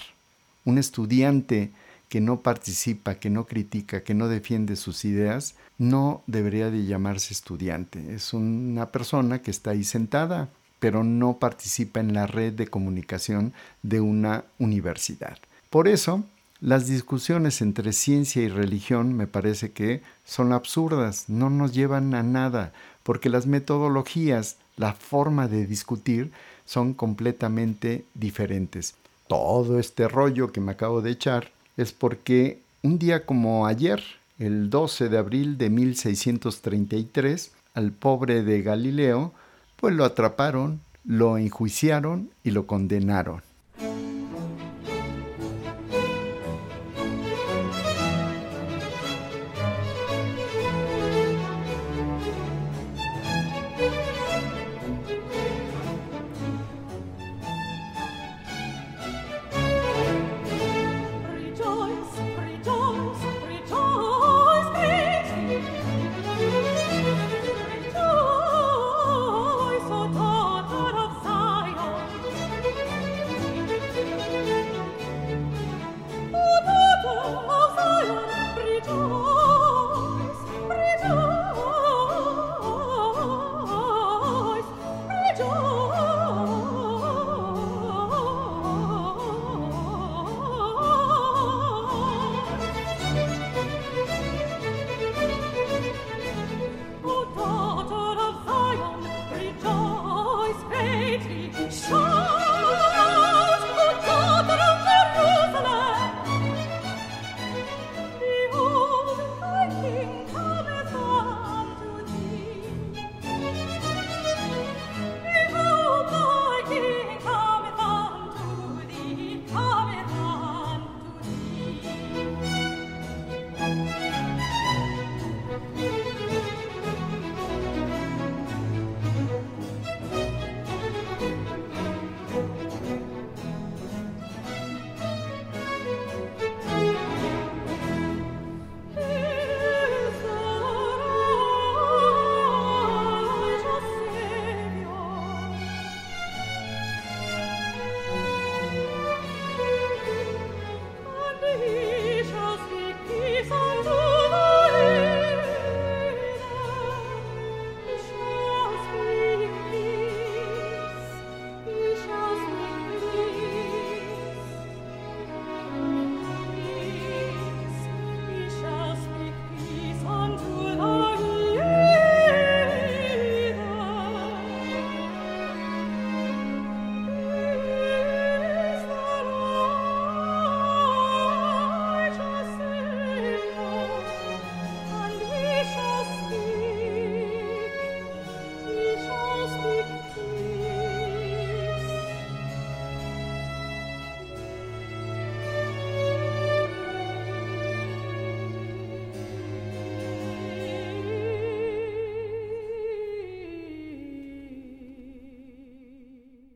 Un 0.66 0.78
estudiante 0.78 1.72
que 2.10 2.22
no 2.22 2.42
participa, 2.42 3.16
que 3.16 3.30
no 3.30 3.46
critica, 3.46 4.04
que 4.04 4.14
no 4.14 4.28
defiende 4.28 4.76
sus 4.76 5.06
ideas, 5.06 5.56
no 5.78 6.24
debería 6.28 6.70
de 6.70 6.86
llamarse 6.86 7.34
estudiante. 7.34 8.14
Es 8.14 8.34
una 8.34 8.92
persona 8.92 9.42
que 9.42 9.50
está 9.50 9.72
ahí 9.72 9.84
sentada, 9.84 10.50
pero 10.84 11.06
no 11.06 11.38
participa 11.38 12.02
en 12.02 12.14
la 12.14 12.28
red 12.28 12.52
de 12.52 12.68
comunicación 12.68 13.54
de 13.84 14.02
una 14.02 14.44
universidad. 14.60 15.38
Por 15.70 15.88
eso, 15.88 16.26
las 16.60 16.88
discusiones 16.88 17.62
entre 17.62 17.94
ciencia 17.94 18.42
y 18.42 18.50
religión 18.50 19.14
me 19.14 19.26
parece 19.26 19.72
que 19.72 20.02
son 20.26 20.52
absurdas, 20.52 21.30
no 21.30 21.50
nos 21.50 21.74
llevan 21.74 22.14
a 22.14 22.22
nada, 22.22 22.74
porque 23.04 23.30
las 23.30 23.48
metodologías, 23.48 24.58
la 24.76 24.92
forma 24.92 25.48
de 25.48 25.66
discutir 25.66 26.34
son 26.66 26.94
completamente 26.94 28.04
diferentes. 28.14 28.96
Todo 29.30 29.80
este 29.80 30.10
rollo 30.10 30.52
que 30.52 30.60
me 30.60 30.74
acabo 30.74 31.02
de 31.02 31.12
echar 31.12 31.50
es 31.78 31.94
porque 31.94 32.60
un 32.82 33.00
día 33.00 33.26
como 33.26 33.68
ayer, 33.68 34.04
el 34.38 34.70
12 34.70 35.08
de 35.08 35.18
abril 35.18 35.58
de 35.58 35.70
1633, 35.70 37.54
al 37.74 37.94
pobre 37.94 38.44
de 38.44 38.62
Galileo, 38.62 39.32
pues 39.84 39.96
lo 39.96 40.06
atraparon, 40.06 40.80
lo 41.04 41.38
enjuiciaron 41.38 42.30
y 42.42 42.52
lo 42.52 42.66
condenaron. 42.68 43.42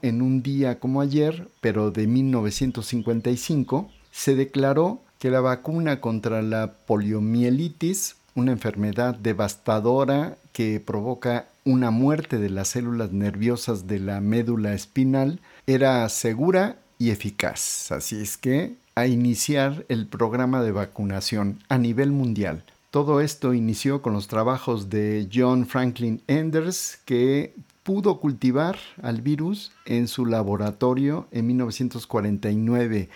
En 0.08 0.22
un 0.22 0.42
día 0.42 0.80
como 0.80 1.02
ayer, 1.02 1.48
pero 1.62 1.92
de 1.92 2.08
1955, 2.08 3.90
se 4.12 4.36
declaró 4.36 5.02
que 5.20 5.32
la 5.32 5.42
vacuna 5.42 6.00
contra 6.02 6.42
la 6.42 6.74
poliomielitis, 6.86 8.16
una 8.36 8.52
enfermedad 8.52 9.16
devastadora 9.16 10.38
que 10.52 10.80
provoca 10.80 11.48
una 11.66 11.92
muerte 11.92 12.38
de 12.38 12.50
las 12.50 12.70
células 12.70 13.12
nerviosas 13.12 13.88
de 13.88 14.00
la 14.00 14.22
médula 14.22 14.74
espinal, 14.74 15.40
era 15.66 16.08
segura 16.10 16.78
y 17.00 17.10
eficaz. 17.10 17.92
Así 17.92 18.22
es 18.22 18.38
que 18.38 18.76
a 18.96 19.06
iniciar 19.08 19.86
el 19.90 20.08
programa 20.08 20.64
de 20.64 20.72
vacunación 20.72 21.60
a 21.70 21.78
nivel 21.78 22.12
mundial. 22.12 22.64
Todo 22.90 23.22
esto 23.22 23.54
inició 23.54 24.02
con 24.02 24.14
los 24.14 24.28
trabajos 24.28 24.90
de 24.90 25.28
John 25.32 25.68
Franklin 25.68 26.22
Enders, 26.28 26.98
que 27.06 27.54
pudo 27.88 28.20
cultivar 28.20 28.78
al 29.02 29.22
virus 29.22 29.72
en 29.86 30.10
su 30.10 30.26
laboratorio 30.26 31.26
en 31.32 31.48
1949 31.48 33.08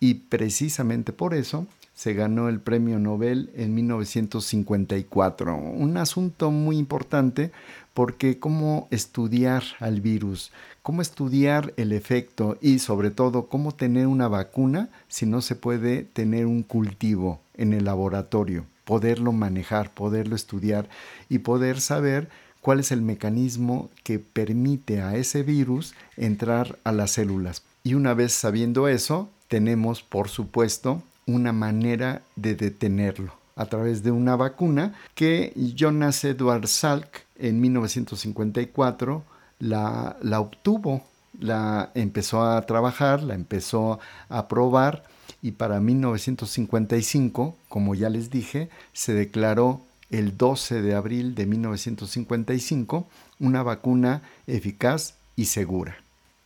y 0.00 0.14
precisamente 0.14 1.14
por 1.14 1.32
eso 1.32 1.66
se 1.94 2.12
ganó 2.12 2.50
el 2.50 2.60
premio 2.60 2.98
Nobel 2.98 3.48
en 3.56 3.74
1954. 3.74 5.56
Un 5.56 5.96
asunto 5.96 6.50
muy 6.50 6.76
importante 6.76 7.52
porque 7.94 8.38
cómo 8.38 8.86
estudiar 8.90 9.62
al 9.80 10.02
virus, 10.02 10.52
cómo 10.82 11.00
estudiar 11.00 11.72
el 11.78 11.92
efecto 11.92 12.58
y 12.60 12.80
sobre 12.80 13.10
todo 13.10 13.46
cómo 13.46 13.72
tener 13.72 14.08
una 14.08 14.28
vacuna 14.28 14.90
si 15.08 15.24
no 15.24 15.40
se 15.40 15.54
puede 15.54 16.02
tener 16.02 16.44
un 16.44 16.64
cultivo 16.64 17.40
en 17.54 17.72
el 17.72 17.86
laboratorio, 17.86 18.66
poderlo 18.84 19.32
manejar, 19.32 19.94
poderlo 19.94 20.36
estudiar 20.36 20.86
y 21.30 21.38
poder 21.38 21.80
saber 21.80 22.28
cuál 22.60 22.80
es 22.80 22.92
el 22.92 23.02
mecanismo 23.02 23.90
que 24.02 24.18
permite 24.18 25.00
a 25.00 25.16
ese 25.16 25.42
virus 25.42 25.94
entrar 26.16 26.78
a 26.84 26.92
las 26.92 27.12
células. 27.12 27.62
Y 27.82 27.94
una 27.94 28.14
vez 28.14 28.32
sabiendo 28.32 28.88
eso, 28.88 29.28
tenemos, 29.48 30.02
por 30.02 30.28
supuesto, 30.28 31.02
una 31.26 31.52
manera 31.52 32.22
de 32.36 32.54
detenerlo 32.54 33.32
a 33.56 33.66
través 33.66 34.02
de 34.02 34.10
una 34.10 34.36
vacuna 34.36 34.94
que 35.14 35.52
Jonas 35.74 36.24
Edward 36.24 36.68
Salk 36.68 37.24
en 37.38 37.60
1954 37.60 39.24
la, 39.58 40.16
la 40.22 40.40
obtuvo, 40.40 41.02
la 41.40 41.90
empezó 41.94 42.42
a 42.42 42.60
trabajar, 42.66 43.22
la 43.22 43.34
empezó 43.34 43.98
a 44.28 44.48
probar 44.48 45.04
y 45.42 45.52
para 45.52 45.80
1955, 45.80 47.56
como 47.68 47.94
ya 47.94 48.10
les 48.10 48.30
dije, 48.30 48.70
se 48.92 49.14
declaró 49.14 49.82
el 50.10 50.36
12 50.36 50.82
de 50.82 50.94
abril 50.94 51.34
de 51.34 51.46
1955 51.46 53.08
una 53.40 53.62
vacuna 53.62 54.22
eficaz 54.46 55.14
y 55.36 55.46
segura. 55.46 55.96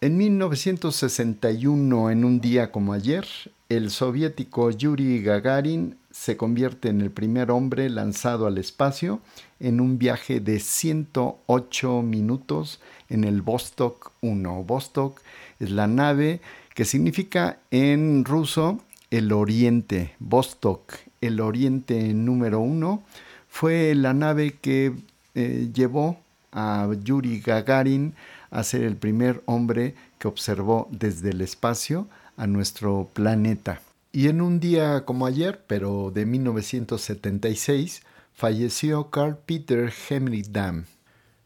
En 0.00 0.16
1961, 0.16 2.10
en 2.10 2.24
un 2.24 2.40
día 2.40 2.72
como 2.72 2.92
ayer, 2.92 3.24
el 3.68 3.90
soviético 3.90 4.70
Yuri 4.70 5.22
Gagarin 5.22 5.96
se 6.10 6.36
convierte 6.36 6.88
en 6.88 7.00
el 7.00 7.10
primer 7.10 7.50
hombre 7.52 7.88
lanzado 7.88 8.46
al 8.46 8.58
espacio 8.58 9.20
en 9.60 9.80
un 9.80 9.98
viaje 9.98 10.40
de 10.40 10.58
108 10.58 12.02
minutos 12.02 12.80
en 13.08 13.24
el 13.24 13.42
Vostok 13.42 14.10
1. 14.20 14.64
Vostok 14.64 15.20
es 15.60 15.70
la 15.70 15.86
nave 15.86 16.40
que 16.74 16.84
significa 16.84 17.60
en 17.70 18.24
ruso 18.24 18.80
el 19.10 19.30
oriente. 19.32 20.14
Vostok, 20.18 20.94
el 21.20 21.40
oriente 21.40 22.12
número 22.12 22.60
uno, 22.60 23.04
fue 23.52 23.94
la 23.94 24.14
nave 24.14 24.54
que 24.58 24.94
eh, 25.34 25.68
llevó 25.74 26.18
a 26.52 26.88
Yuri 27.04 27.40
Gagarin 27.40 28.14
a 28.50 28.64
ser 28.64 28.82
el 28.82 28.96
primer 28.96 29.42
hombre 29.44 29.94
que 30.18 30.26
observó 30.26 30.88
desde 30.90 31.30
el 31.30 31.42
espacio 31.42 32.08
a 32.38 32.46
nuestro 32.46 33.10
planeta. 33.12 33.82
Y 34.10 34.28
en 34.28 34.40
un 34.40 34.58
día 34.58 35.04
como 35.04 35.26
ayer, 35.26 35.62
pero 35.66 36.10
de 36.12 36.24
1976, 36.24 38.02
falleció 38.32 39.10
Carl 39.10 39.36
Peter 39.36 39.92
Henry 40.08 40.42
Dam, 40.42 40.86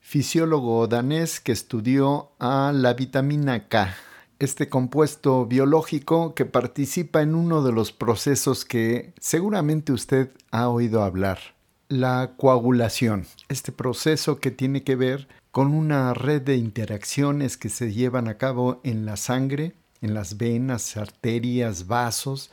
fisiólogo 0.00 0.86
danés 0.86 1.40
que 1.40 1.50
estudió 1.50 2.30
a 2.38 2.70
la 2.72 2.94
vitamina 2.94 3.66
K, 3.66 3.94
este 4.38 4.68
compuesto 4.68 5.44
biológico 5.44 6.34
que 6.34 6.44
participa 6.44 7.20
en 7.22 7.34
uno 7.34 7.64
de 7.64 7.72
los 7.72 7.90
procesos 7.90 8.64
que 8.64 9.12
seguramente 9.18 9.92
usted 9.92 10.30
ha 10.52 10.68
oído 10.68 11.02
hablar, 11.02 11.55
la 11.88 12.32
coagulación, 12.36 13.26
este 13.48 13.72
proceso 13.72 14.38
que 14.40 14.50
tiene 14.50 14.82
que 14.82 14.96
ver 14.96 15.28
con 15.52 15.72
una 15.72 16.12
red 16.14 16.42
de 16.42 16.56
interacciones 16.56 17.56
que 17.56 17.68
se 17.68 17.92
llevan 17.92 18.28
a 18.28 18.36
cabo 18.38 18.80
en 18.84 19.06
la 19.06 19.16
sangre, 19.16 19.72
en 20.02 20.12
las 20.14 20.36
venas, 20.36 20.96
arterias, 20.96 21.86
vasos, 21.86 22.50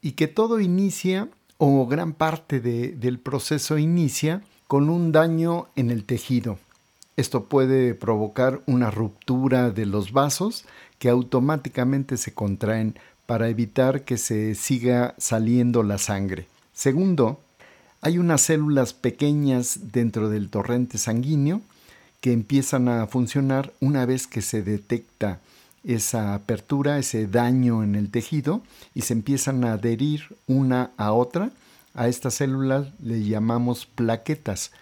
y 0.00 0.12
que 0.12 0.28
todo 0.28 0.60
inicia, 0.60 1.28
o 1.58 1.86
gran 1.86 2.12
parte 2.12 2.60
del 2.60 3.18
proceso 3.18 3.78
inicia, 3.78 4.42
con 4.66 4.90
un 4.90 5.12
daño 5.12 5.66
en 5.76 5.90
el 5.90 6.04
tejido. 6.04 6.58
Esto 7.16 7.46
puede 7.46 7.94
provocar 7.94 8.60
una 8.66 8.90
ruptura 8.90 9.70
de 9.70 9.86
los 9.86 10.12
vasos 10.12 10.64
que 10.98 11.08
automáticamente 11.08 12.16
se 12.16 12.32
contraen 12.32 12.96
para 13.26 13.48
evitar 13.48 14.04
que 14.04 14.18
se 14.18 14.54
siga 14.54 15.14
saliendo 15.18 15.82
la 15.82 15.98
sangre. 15.98 16.46
Segundo, 16.72 17.40
hay 18.00 18.18
unas 18.18 18.42
células 18.42 18.92
pequeñas 18.92 19.92
dentro 19.92 20.28
del 20.28 20.50
torrente 20.50 20.98
sanguíneo 20.98 21.60
que 22.20 22.32
empiezan 22.32 22.88
a 22.88 23.06
funcionar 23.06 23.72
una 23.80 24.06
vez 24.06 24.26
que 24.26 24.42
se 24.42 24.62
detecta 24.62 25.40
esa 25.84 26.34
apertura, 26.34 26.98
ese 26.98 27.26
daño 27.26 27.82
en 27.82 27.94
el 27.94 28.10
tejido 28.10 28.62
y 28.94 29.02
se 29.02 29.14
empiezan 29.14 29.64
a 29.64 29.74
adherir 29.74 30.36
una 30.46 30.90
a 30.96 31.12
otra. 31.12 31.50
A 31.94 32.08
estas 32.08 32.34
células 32.34 32.88
le 33.02 33.22
llamamos 33.24 33.86
plaquetas. 33.86 34.72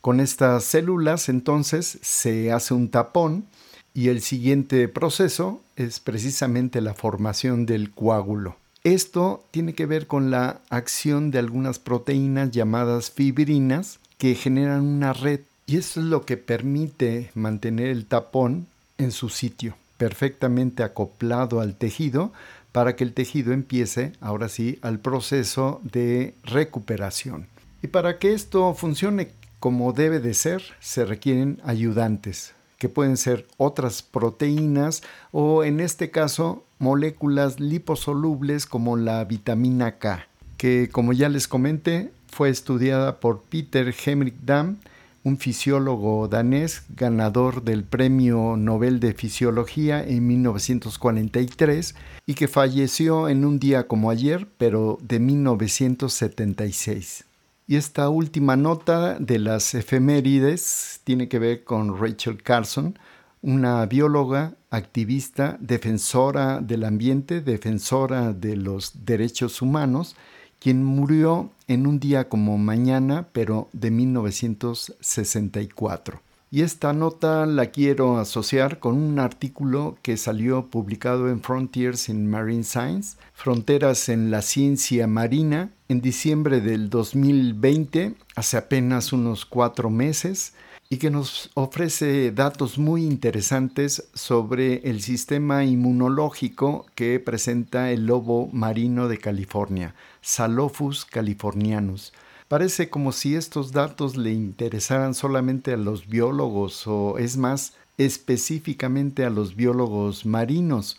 Con 0.00 0.20
estas 0.20 0.64
células 0.64 1.28
entonces 1.28 1.98
se 2.02 2.52
hace 2.52 2.74
un 2.74 2.88
tapón 2.88 3.44
y 3.92 4.08
el 4.08 4.20
siguiente 4.20 4.88
proceso 4.88 5.60
es 5.76 6.00
precisamente 6.00 6.80
la 6.80 6.94
formación 6.94 7.66
del 7.66 7.90
coágulo. 7.92 8.56
Esto 8.84 9.42
tiene 9.50 9.72
que 9.72 9.86
ver 9.86 10.06
con 10.06 10.30
la 10.30 10.60
acción 10.68 11.30
de 11.30 11.38
algunas 11.38 11.78
proteínas 11.78 12.50
llamadas 12.50 13.10
fibrinas 13.10 13.98
que 14.18 14.34
generan 14.34 14.82
una 14.82 15.14
red 15.14 15.40
y 15.64 15.78
eso 15.78 16.00
es 16.00 16.06
lo 16.06 16.26
que 16.26 16.36
permite 16.36 17.30
mantener 17.34 17.88
el 17.88 18.04
tapón 18.04 18.66
en 18.98 19.10
su 19.10 19.30
sitio, 19.30 19.74
perfectamente 19.96 20.82
acoplado 20.82 21.60
al 21.60 21.76
tejido 21.76 22.34
para 22.72 22.94
que 22.94 23.04
el 23.04 23.14
tejido 23.14 23.54
empiece 23.54 24.12
ahora 24.20 24.50
sí 24.50 24.78
al 24.82 24.98
proceso 24.98 25.80
de 25.82 26.34
recuperación. 26.42 27.46
Y 27.82 27.86
para 27.86 28.18
que 28.18 28.34
esto 28.34 28.74
funcione 28.74 29.30
como 29.60 29.94
debe 29.94 30.20
de 30.20 30.34
ser, 30.34 30.62
se 30.80 31.06
requieren 31.06 31.58
ayudantes, 31.64 32.52
que 32.84 32.90
pueden 32.90 33.16
ser 33.16 33.46
otras 33.56 34.02
proteínas 34.02 35.02
o 35.32 35.64
en 35.64 35.80
este 35.80 36.10
caso 36.10 36.64
moléculas 36.78 37.58
liposolubles 37.58 38.66
como 38.66 38.98
la 38.98 39.24
vitamina 39.24 39.92
K, 39.92 40.26
que 40.58 40.90
como 40.92 41.14
ya 41.14 41.30
les 41.30 41.48
comenté 41.48 42.10
fue 42.30 42.50
estudiada 42.50 43.20
por 43.20 43.40
Peter 43.40 43.94
Hemrich 44.04 44.34
Dam, 44.44 44.76
un 45.22 45.38
fisiólogo 45.38 46.28
danés 46.28 46.82
ganador 46.94 47.62
del 47.62 47.84
Premio 47.84 48.58
Nobel 48.58 49.00
de 49.00 49.14
Fisiología 49.14 50.06
en 50.06 50.26
1943 50.26 51.94
y 52.26 52.34
que 52.34 52.48
falleció 52.48 53.30
en 53.30 53.46
un 53.46 53.58
día 53.58 53.88
como 53.88 54.10
ayer, 54.10 54.46
pero 54.58 54.98
de 55.00 55.20
1976. 55.20 57.24
Y 57.66 57.76
esta 57.76 58.10
última 58.10 58.56
nota 58.56 59.18
de 59.18 59.38
las 59.38 59.74
efemérides 59.74 61.00
tiene 61.04 61.28
que 61.28 61.38
ver 61.38 61.64
con 61.64 61.98
Rachel 61.98 62.42
Carson, 62.42 62.98
una 63.40 63.86
bióloga, 63.86 64.52
activista, 64.70 65.56
defensora 65.60 66.60
del 66.60 66.84
ambiente, 66.84 67.40
defensora 67.40 68.34
de 68.34 68.56
los 68.56 69.06
derechos 69.06 69.62
humanos, 69.62 70.14
quien 70.58 70.84
murió 70.84 71.52
en 71.66 71.86
un 71.86 71.98
día 72.00 72.28
como 72.28 72.58
mañana, 72.58 73.28
pero 73.32 73.70
de 73.72 73.90
1964. 73.90 76.20
Y 76.50 76.60
esta 76.62 76.92
nota 76.92 77.46
la 77.46 77.66
quiero 77.66 78.18
asociar 78.18 78.78
con 78.78 78.96
un 78.96 79.18
artículo 79.18 79.98
que 80.02 80.16
salió 80.16 80.70
publicado 80.70 81.28
en 81.28 81.42
Frontiers 81.42 82.08
in 82.08 82.30
Marine 82.30 82.64
Science, 82.64 83.18
Fronteras 83.32 84.08
en 84.08 84.30
la 84.30 84.40
Ciencia 84.40 85.06
Marina, 85.06 85.70
en 85.94 86.00
diciembre 86.00 86.60
del 86.60 86.90
2020, 86.90 88.16
hace 88.34 88.56
apenas 88.56 89.12
unos 89.12 89.46
cuatro 89.46 89.90
meses, 89.90 90.54
y 90.90 90.96
que 90.96 91.08
nos 91.08 91.52
ofrece 91.54 92.32
datos 92.32 92.78
muy 92.78 93.04
interesantes 93.04 94.08
sobre 94.12 94.78
el 94.90 95.02
sistema 95.02 95.64
inmunológico 95.64 96.84
que 96.96 97.20
presenta 97.20 97.92
el 97.92 98.06
lobo 98.06 98.48
marino 98.52 99.06
de 99.06 99.18
California, 99.18 99.94
Salophus 100.20 101.04
californianus. 101.04 102.12
Parece 102.48 102.90
como 102.90 103.12
si 103.12 103.36
estos 103.36 103.70
datos 103.70 104.16
le 104.16 104.32
interesaran 104.32 105.14
solamente 105.14 105.74
a 105.74 105.76
los 105.76 106.08
biólogos 106.08 106.88
o 106.88 107.18
es 107.18 107.36
más 107.36 107.74
específicamente 107.98 109.24
a 109.24 109.30
los 109.30 109.54
biólogos 109.54 110.26
marinos, 110.26 110.98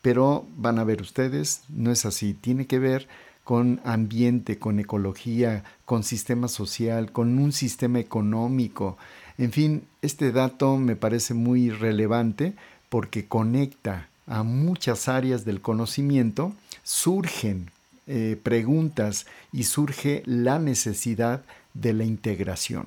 pero 0.00 0.46
van 0.56 0.78
a 0.78 0.84
ver 0.84 1.02
ustedes, 1.02 1.60
no 1.68 1.92
es 1.92 2.06
así, 2.06 2.32
tiene 2.32 2.66
que 2.66 2.78
ver 2.78 3.06
con 3.50 3.80
ambiente, 3.82 4.60
con 4.60 4.78
ecología, 4.78 5.64
con 5.84 6.04
sistema 6.04 6.46
social, 6.46 7.10
con 7.10 7.36
un 7.36 7.50
sistema 7.50 7.98
económico. 7.98 8.96
En 9.38 9.50
fin, 9.50 9.82
este 10.02 10.30
dato 10.30 10.76
me 10.76 10.94
parece 10.94 11.34
muy 11.34 11.70
relevante 11.70 12.52
porque 12.90 13.26
conecta 13.26 14.06
a 14.28 14.44
muchas 14.44 15.08
áreas 15.08 15.44
del 15.44 15.60
conocimiento, 15.60 16.52
surgen 16.84 17.72
eh, 18.06 18.38
preguntas 18.40 19.26
y 19.52 19.64
surge 19.64 20.22
la 20.26 20.60
necesidad 20.60 21.42
de 21.74 21.92
la 21.92 22.04
integración. 22.04 22.86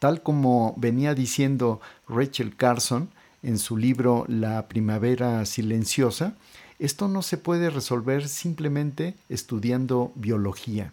Tal 0.00 0.22
como 0.24 0.74
venía 0.76 1.14
diciendo 1.14 1.80
Rachel 2.08 2.56
Carson 2.56 3.10
en 3.44 3.60
su 3.60 3.76
libro 3.76 4.24
La 4.26 4.66
primavera 4.66 5.46
silenciosa, 5.46 6.34
esto 6.82 7.06
no 7.06 7.22
se 7.22 7.36
puede 7.36 7.70
resolver 7.70 8.28
simplemente 8.28 9.14
estudiando 9.28 10.10
biología 10.16 10.92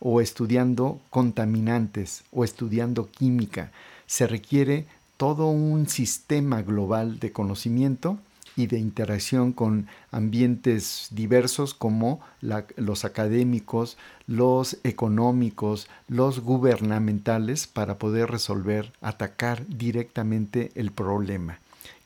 o 0.00 0.22
estudiando 0.22 1.00
contaminantes 1.10 2.24
o 2.32 2.44
estudiando 2.44 3.10
química. 3.10 3.70
Se 4.06 4.26
requiere 4.26 4.86
todo 5.18 5.48
un 5.48 5.86
sistema 5.86 6.62
global 6.62 7.18
de 7.18 7.30
conocimiento 7.30 8.18
y 8.56 8.68
de 8.68 8.78
interacción 8.78 9.52
con 9.52 9.86
ambientes 10.10 11.08
diversos 11.10 11.74
como 11.74 12.20
los 12.40 13.04
académicos, 13.04 13.98
los 14.26 14.78
económicos, 14.82 15.88
los 16.08 16.40
gubernamentales 16.40 17.66
para 17.66 17.98
poder 17.98 18.30
resolver, 18.30 18.94
atacar 19.02 19.66
directamente 19.68 20.72
el 20.74 20.90
problema. 20.90 21.58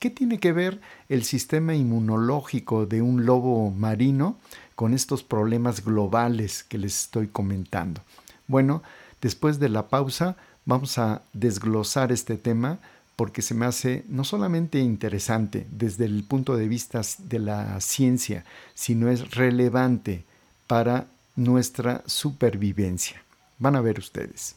¿Qué 0.03 0.11
tiene 0.11 0.41
que 0.41 0.51
ver 0.51 0.81
el 1.09 1.23
sistema 1.23 1.77
inmunológico 1.77 2.87
de 2.87 3.01
un 3.03 3.25
lobo 3.25 3.71
marino 3.71 4.37
con 4.75 4.95
estos 4.95 5.23
problemas 5.23 5.85
globales 5.85 6.65
que 6.65 6.77
les 6.77 7.03
estoy 7.03 7.29
comentando. 7.29 8.01
Bueno, 8.49 8.83
después 9.21 9.61
de 9.61 9.69
la 9.69 9.87
pausa 9.87 10.35
vamos 10.65 10.99
a 10.99 11.23
desglosar 11.33 12.11
este 12.11 12.37
tema 12.37 12.81
porque 13.15 13.43
se 13.43 13.55
me 13.55 13.65
hace 13.65 14.05
no 14.09 14.25
solamente 14.25 14.81
interesante 14.81 15.69
desde 15.71 16.07
el 16.07 16.25
punto 16.25 16.57
de 16.57 16.67
vista 16.67 17.03
de 17.19 17.39
la 17.39 17.81
ciencia, 17.81 18.45
sino 18.75 19.09
es 19.09 19.37
relevante 19.37 20.25
para 20.67 21.07
nuestra 21.37 22.03
supervivencia. 22.07 23.23
Van 23.61 23.77
a 23.77 23.81
ver 23.81 24.01
ustedes. 24.01 24.57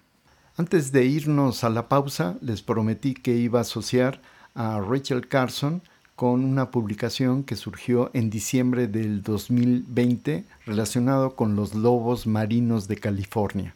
Antes 0.56 0.92
de 0.92 1.06
irnos 1.06 1.64
a 1.64 1.70
la 1.70 1.88
pausa, 1.88 2.40
les 2.42 2.64
prometí 2.64 3.14
que 3.14 3.36
iba 3.36 3.60
a 3.60 3.62
asociar 3.62 4.20
a 4.56 4.82
Rachel 4.82 5.28
Carson 5.28 5.84
con 6.16 6.44
una 6.44 6.72
publicación 6.72 7.44
que 7.44 7.56
surgió 7.56 8.10
en 8.16 8.32
diciembre 8.32 8.88
del 8.88 9.22
2020 9.22 10.46
relacionado 10.66 11.36
con 11.36 11.56
los 11.56 11.76
lobos 11.76 12.26
marinos 12.26 12.88
de 12.88 12.98
California. 12.98 13.76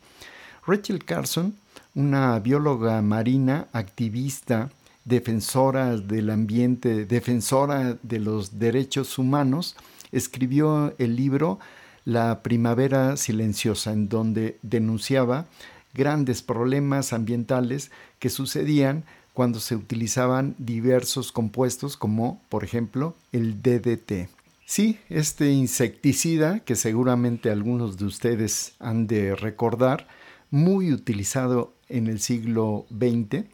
Rachel 0.65 1.03
Carson, 1.03 1.55
una 1.95 2.37
bióloga 2.39 3.01
marina, 3.01 3.67
activista, 3.73 4.69
defensora 5.05 5.97
del 5.97 6.29
ambiente, 6.29 7.05
defensora 7.05 7.97
de 8.03 8.19
los 8.19 8.59
derechos 8.59 9.17
humanos, 9.17 9.75
escribió 10.11 10.93
el 10.99 11.15
libro 11.15 11.59
La 12.05 12.43
Primavera 12.43 13.17
Silenciosa, 13.17 13.91
en 13.91 14.07
donde 14.07 14.59
denunciaba 14.61 15.47
grandes 15.95 16.43
problemas 16.43 17.11
ambientales 17.11 17.89
que 18.19 18.29
sucedían 18.29 19.03
cuando 19.33 19.59
se 19.59 19.75
utilizaban 19.75 20.53
diversos 20.59 21.31
compuestos 21.31 21.97
como, 21.97 22.39
por 22.49 22.63
ejemplo, 22.63 23.15
el 23.31 23.63
DDT. 23.63 24.29
Sí, 24.65 24.99
este 25.09 25.51
insecticida, 25.51 26.59
que 26.59 26.75
seguramente 26.75 27.49
algunos 27.49 27.97
de 27.97 28.05
ustedes 28.05 28.73
han 28.79 29.07
de 29.07 29.35
recordar, 29.35 30.07
muy 30.51 30.93
utilizado 30.93 31.73
en 31.89 32.07
el 32.07 32.19
siglo 32.19 32.85
XX 32.91 33.45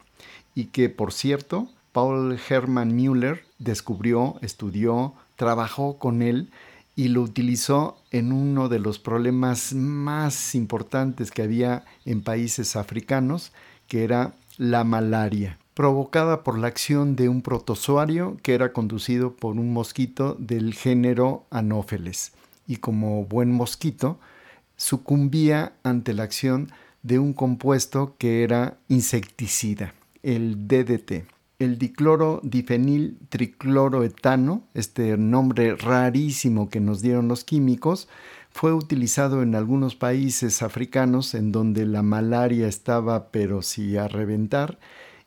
y 0.54 0.66
que, 0.66 0.90
por 0.90 1.12
cierto, 1.12 1.68
Paul 1.92 2.38
Hermann 2.48 2.94
Müller 2.94 3.44
descubrió, 3.58 4.36
estudió, 4.42 5.14
trabajó 5.36 5.98
con 5.98 6.20
él 6.20 6.50
y 6.96 7.08
lo 7.08 7.22
utilizó 7.22 7.96
en 8.10 8.32
uno 8.32 8.68
de 8.68 8.80
los 8.80 8.98
problemas 8.98 9.72
más 9.72 10.56
importantes 10.56 11.30
que 11.30 11.42
había 11.42 11.84
en 12.04 12.22
países 12.22 12.74
africanos, 12.74 13.52
que 13.86 14.02
era 14.02 14.34
la 14.56 14.82
malaria, 14.82 15.58
provocada 15.74 16.42
por 16.42 16.58
la 16.58 16.66
acción 16.66 17.14
de 17.14 17.28
un 17.28 17.40
protozoario 17.40 18.36
que 18.42 18.54
era 18.54 18.72
conducido 18.72 19.34
por 19.36 19.54
un 19.54 19.72
mosquito 19.72 20.34
del 20.40 20.74
género 20.74 21.46
Anopheles. 21.50 22.32
Y 22.66 22.78
como 22.78 23.24
buen 23.24 23.52
mosquito, 23.52 24.18
sucumbía 24.76 25.74
ante 25.84 26.14
la 26.14 26.24
acción 26.24 26.72
de 27.02 27.18
un 27.18 27.32
compuesto 27.32 28.16
que 28.18 28.42
era 28.42 28.78
insecticida, 28.88 29.94
el 30.22 30.66
DDT. 30.68 31.26
El 31.58 31.76
dicloro 31.76 32.40
difenil 32.44 33.18
tricloroetano, 33.28 34.62
este 34.74 35.16
nombre 35.16 35.74
rarísimo 35.74 36.68
que 36.68 36.78
nos 36.78 37.02
dieron 37.02 37.26
los 37.26 37.42
químicos, 37.42 38.08
fue 38.50 38.72
utilizado 38.72 39.42
en 39.42 39.54
algunos 39.54 39.96
países 39.96 40.62
africanos 40.62 41.34
en 41.34 41.50
donde 41.50 41.84
la 41.84 42.02
malaria 42.02 42.68
estaba 42.68 43.30
pero 43.30 43.62
sí 43.62 43.96
a 43.96 44.06
reventar 44.06 44.78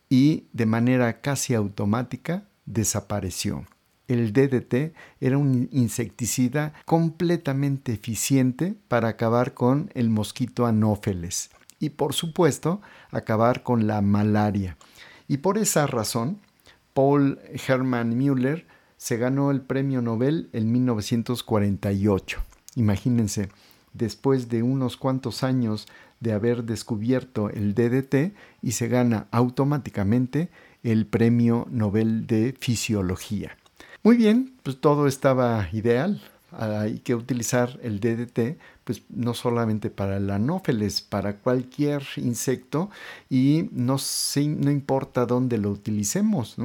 y 0.10 0.46
de 0.54 0.66
manera 0.66 1.22
casi 1.22 1.54
automática 1.54 2.46
desapareció. 2.66 3.66
El 4.08 4.34
DDT 4.34 4.94
era 5.22 5.38
un 5.38 5.70
insecticida 5.72 6.74
completamente 6.86 7.94
eficiente 7.94 8.76
para 8.88 9.10
acabar 9.10 9.54
con 9.54 9.90
el 9.94 10.10
mosquito 10.10 10.66
anófeles 10.66 11.50
y 11.82 11.90
por 11.90 12.14
supuesto 12.14 12.80
acabar 13.12 13.64
con 13.64 13.88
la 13.88 14.02
malaria. 14.02 14.78
Y 15.28 15.38
por 15.38 15.58
esa 15.58 15.88
razón, 15.88 16.40
Paul 16.94 17.40
Hermann 17.68 18.18
Müller 18.18 18.66
se 18.96 19.18
ganó 19.18 19.52
el 19.52 19.62
premio 19.62 20.02
Nobel 20.02 20.50
en 20.54 20.72
1948. 20.72 22.40
Imagínense, 22.76 23.50
después 23.94 24.48
de 24.48 24.64
unos 24.64 24.96
cuantos 24.96 25.44
años 25.44 25.88
de 26.20 26.34
haber 26.34 26.64
descubierto 26.64 27.50
el 27.50 27.74
DDT 27.74 28.34
y 28.62 28.74
se 28.74 28.88
gana 28.88 29.28
automáticamente 29.32 30.50
el 30.84 31.08
premio 31.08 31.68
Nobel 31.72 32.28
de 32.28 32.56
Fisiología. 32.60 33.58
Muy 34.04 34.18
bien, 34.18 34.56
pues 34.64 34.80
todo 34.80 35.08
estaba 35.08 35.68
ideal 35.74 36.22
hay 36.52 37.00
que 37.00 37.16
utilizar 37.16 37.80
el 37.82 38.00
DDT, 38.00 38.58
pues 38.84 39.04
no 39.10 39.34
solamente 39.34 39.90
para 39.90 40.18
el 40.18 40.30
anófeles, 40.30 41.02
para 41.02 41.38
cualquier 41.38 42.04
insecto 42.18 42.90
y 43.30 43.70
no, 43.72 43.98
no 44.36 44.72
importa 44.72 45.26
dónde 45.26 45.58
lo 45.58 45.72
utilicemos, 45.72 46.58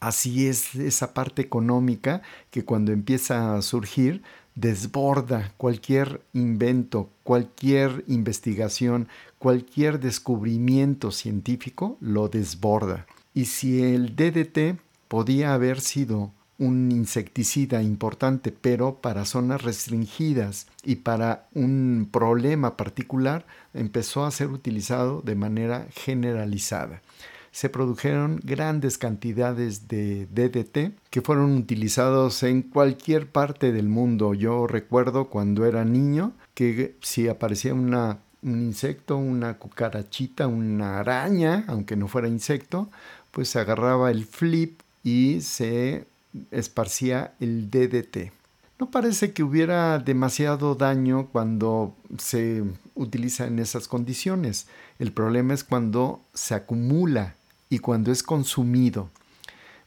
Así 0.00 0.48
es 0.48 0.74
esa 0.74 1.14
parte 1.14 1.40
económica 1.40 2.20
que 2.50 2.62
cuando 2.62 2.92
empieza 2.92 3.56
a 3.56 3.62
surgir 3.62 4.22
desborda 4.54 5.54
cualquier 5.56 6.20
invento, 6.34 7.08
cualquier 7.22 8.04
investigación, 8.06 9.08
cualquier 9.38 10.00
descubrimiento 10.00 11.10
científico, 11.10 11.96
lo 12.00 12.28
desborda. 12.28 13.06
Y 13.32 13.46
si 13.46 13.82
el 13.82 14.14
DDT 14.14 14.78
podía 15.08 15.54
haber 15.54 15.80
sido 15.80 16.32
un 16.58 16.92
insecticida 16.92 17.82
importante, 17.82 18.52
pero 18.52 18.96
para 18.96 19.24
zonas 19.24 19.62
restringidas 19.62 20.66
y 20.84 20.96
para 20.96 21.48
un 21.54 22.08
problema 22.10 22.76
particular, 22.76 23.44
empezó 23.72 24.24
a 24.24 24.30
ser 24.30 24.48
utilizado 24.48 25.20
de 25.22 25.34
manera 25.34 25.86
generalizada. 25.90 27.02
Se 27.50 27.68
produjeron 27.68 28.40
grandes 28.42 28.98
cantidades 28.98 29.86
de 29.86 30.26
DDT 30.26 30.98
que 31.10 31.22
fueron 31.22 31.56
utilizados 31.56 32.42
en 32.42 32.62
cualquier 32.62 33.28
parte 33.28 33.70
del 33.70 33.88
mundo. 33.88 34.34
Yo 34.34 34.66
recuerdo 34.66 35.28
cuando 35.28 35.64
era 35.64 35.84
niño 35.84 36.32
que 36.54 36.96
si 37.00 37.28
aparecía 37.28 37.72
un 37.72 38.18
insecto, 38.42 39.16
una 39.16 39.54
cucarachita, 39.58 40.48
una 40.48 40.98
araña, 40.98 41.64
aunque 41.68 41.94
no 41.94 42.08
fuera 42.08 42.26
insecto, 42.26 42.90
pues 43.30 43.50
se 43.50 43.60
agarraba 43.60 44.10
el 44.10 44.24
flip 44.24 44.80
y 45.04 45.40
se 45.40 46.06
esparcía 46.50 47.34
el 47.40 47.70
DDT. 47.70 48.32
No 48.78 48.90
parece 48.90 49.32
que 49.32 49.42
hubiera 49.42 49.98
demasiado 49.98 50.74
daño 50.74 51.28
cuando 51.30 51.94
se 52.18 52.64
utiliza 52.94 53.46
en 53.46 53.58
esas 53.60 53.86
condiciones. 53.86 54.66
El 54.98 55.12
problema 55.12 55.54
es 55.54 55.62
cuando 55.62 56.20
se 56.34 56.54
acumula 56.54 57.36
y 57.70 57.78
cuando 57.78 58.10
es 58.10 58.22
consumido. 58.22 59.10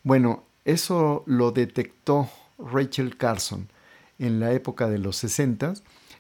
Bueno, 0.04 0.44
eso 0.64 1.24
lo 1.26 1.52
detectó 1.52 2.30
Rachel 2.58 3.18
Carson 3.18 3.68
en 4.20 4.40
la 4.40 4.54
época 4.54 4.88
de 4.88 5.00
los 5.00 5.18
60. 5.18 5.74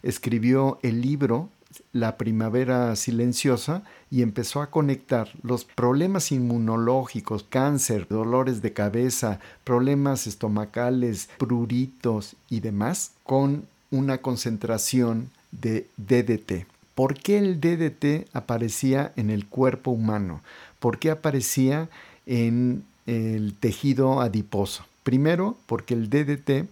Escribió 0.03 0.79
el 0.83 1.01
libro 1.01 1.49
la 1.91 2.17
primavera 2.17 2.95
silenciosa 2.95 3.83
y 4.11 4.21
empezó 4.21 4.61
a 4.61 4.69
conectar 4.69 5.29
los 5.43 5.65
problemas 5.65 6.31
inmunológicos, 6.31 7.43
cáncer, 7.43 8.07
dolores 8.09 8.61
de 8.61 8.73
cabeza, 8.73 9.39
problemas 9.63 10.27
estomacales, 10.27 11.29
pruritos 11.37 12.35
y 12.49 12.59
demás 12.59 13.11
con 13.23 13.65
una 13.91 14.19
concentración 14.19 15.29
de 15.51 15.87
DDT. 15.97 16.67
¿Por 16.95 17.13
qué 17.15 17.37
el 17.37 17.61
DDT 17.61 18.27
aparecía 18.33 19.13
en 19.15 19.29
el 19.29 19.47
cuerpo 19.47 19.91
humano? 19.91 20.41
¿Por 20.79 20.97
qué 20.97 21.11
aparecía 21.11 21.89
en 22.25 22.83
el 23.05 23.53
tejido 23.53 24.21
adiposo? 24.21 24.83
Primero, 25.03 25.57
porque 25.67 25.93
el 25.93 26.09
DDT 26.09 26.67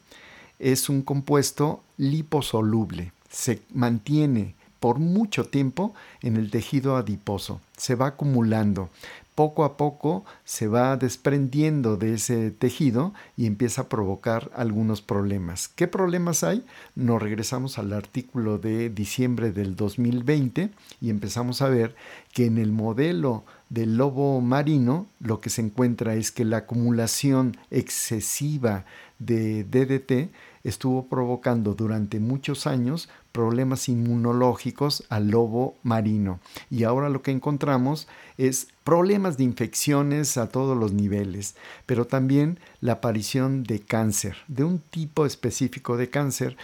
es 0.59 0.89
un 0.89 1.01
compuesto 1.01 1.81
liposoluble, 1.97 3.11
se 3.29 3.61
mantiene 3.73 4.55
por 4.85 4.99
mucho 4.99 5.45
tiempo 5.45 5.95
en 6.21 6.37
el 6.37 6.51
tejido 6.51 6.95
adiposo. 6.95 7.59
Se 7.75 7.95
va 7.95 8.05
acumulando. 8.05 8.91
Poco 9.33 9.63
a 9.63 9.77
poco 9.77 10.23
se 10.43 10.67
va 10.67 10.95
desprendiendo 10.95 11.97
de 11.97 12.13
ese 12.13 12.51
tejido 12.51 13.11
y 13.35 13.47
empieza 13.47 13.81
a 13.81 13.89
provocar 13.89 14.51
algunos 14.55 15.01
problemas. 15.01 15.69
¿Qué 15.69 15.87
problemas 15.87 16.43
hay? 16.43 16.63
Nos 16.93 17.19
regresamos 17.19 17.79
al 17.79 17.93
artículo 17.93 18.59
de 18.59 18.91
diciembre 18.91 19.51
del 19.51 19.75
2020 19.75 20.69
y 21.01 21.09
empezamos 21.09 21.63
a 21.63 21.69
ver 21.69 21.95
que 22.31 22.45
en 22.45 22.59
el 22.59 22.71
modelo 22.71 23.43
del 23.71 23.97
lobo 23.97 24.39
marino 24.39 25.07
lo 25.19 25.41
que 25.41 25.49
se 25.49 25.61
encuentra 25.61 26.13
es 26.13 26.31
que 26.31 26.45
la 26.45 26.57
acumulación 26.57 27.57
excesiva 27.71 28.85
de 29.17 29.63
DDT 29.63 30.29
estuvo 30.65 31.05
provocando 31.05 31.75
durante 31.75 32.19
muchos 32.19 32.67
años 32.67 33.07
problemas 33.31 33.87
inmunológicos 33.87 35.03
al 35.09 35.29
lobo 35.29 35.75
marino. 35.83 36.39
Y 36.69 36.83
ahora 36.83 37.09
lo 37.09 37.21
que 37.21 37.31
encontramos 37.31 38.07
es 38.37 38.67
problemas 38.83 39.37
de 39.37 39.45
infecciones 39.45 40.37
a 40.37 40.49
todos 40.49 40.75
los 40.77 40.91
niveles, 40.91 41.55
pero 41.85 42.05
también 42.05 42.59
la 42.81 42.93
aparición 42.93 43.63
de 43.63 43.79
cáncer, 43.79 44.37
de 44.47 44.63
un 44.63 44.79
tipo 44.79 45.25
específico 45.25 45.97
de 45.97 46.09
cáncer. 46.09 46.57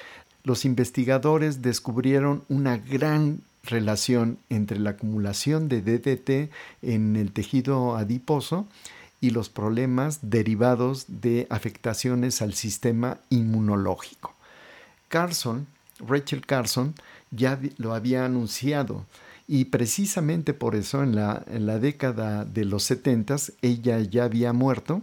Los 0.44 0.66
investigadores 0.66 1.62
descubrieron 1.62 2.44
una 2.50 2.78
gran 2.78 3.42
relación 3.64 4.40
entre 4.50 4.80
la 4.80 4.92
acumulación 4.92 5.70
de 5.70 5.82
DDT 5.82 6.52
en 6.82 7.16
el 7.16 7.32
tejido 7.32 7.96
adiposo 7.96 8.66
y 9.22 9.30
los 9.30 9.50
problemas 9.50 10.20
derivados 10.24 11.06
de 11.08 11.48
afectaciones 11.50 12.42
al 12.42 12.54
sistema 12.54 13.20
inmunológico. 13.30 14.34
Carson, 15.08 15.68
Rachel 16.00 16.46
Carson, 16.46 16.96
ya 17.30 17.60
lo 17.78 17.94
había 17.94 18.26
anunciado 18.26 19.06
y 19.48 19.66
precisamente 19.66 20.54
por 20.54 20.76
eso 20.76 21.04
en 21.04 21.16
la, 21.16 21.44
en 21.48 21.66
la 21.66 21.78
década 21.78 22.46
de 22.46 22.66
los 22.66 22.84
70 22.84 23.36
ella 23.62 24.00
ya 24.00 24.24
había 24.24 24.54
muerto. 24.54 25.02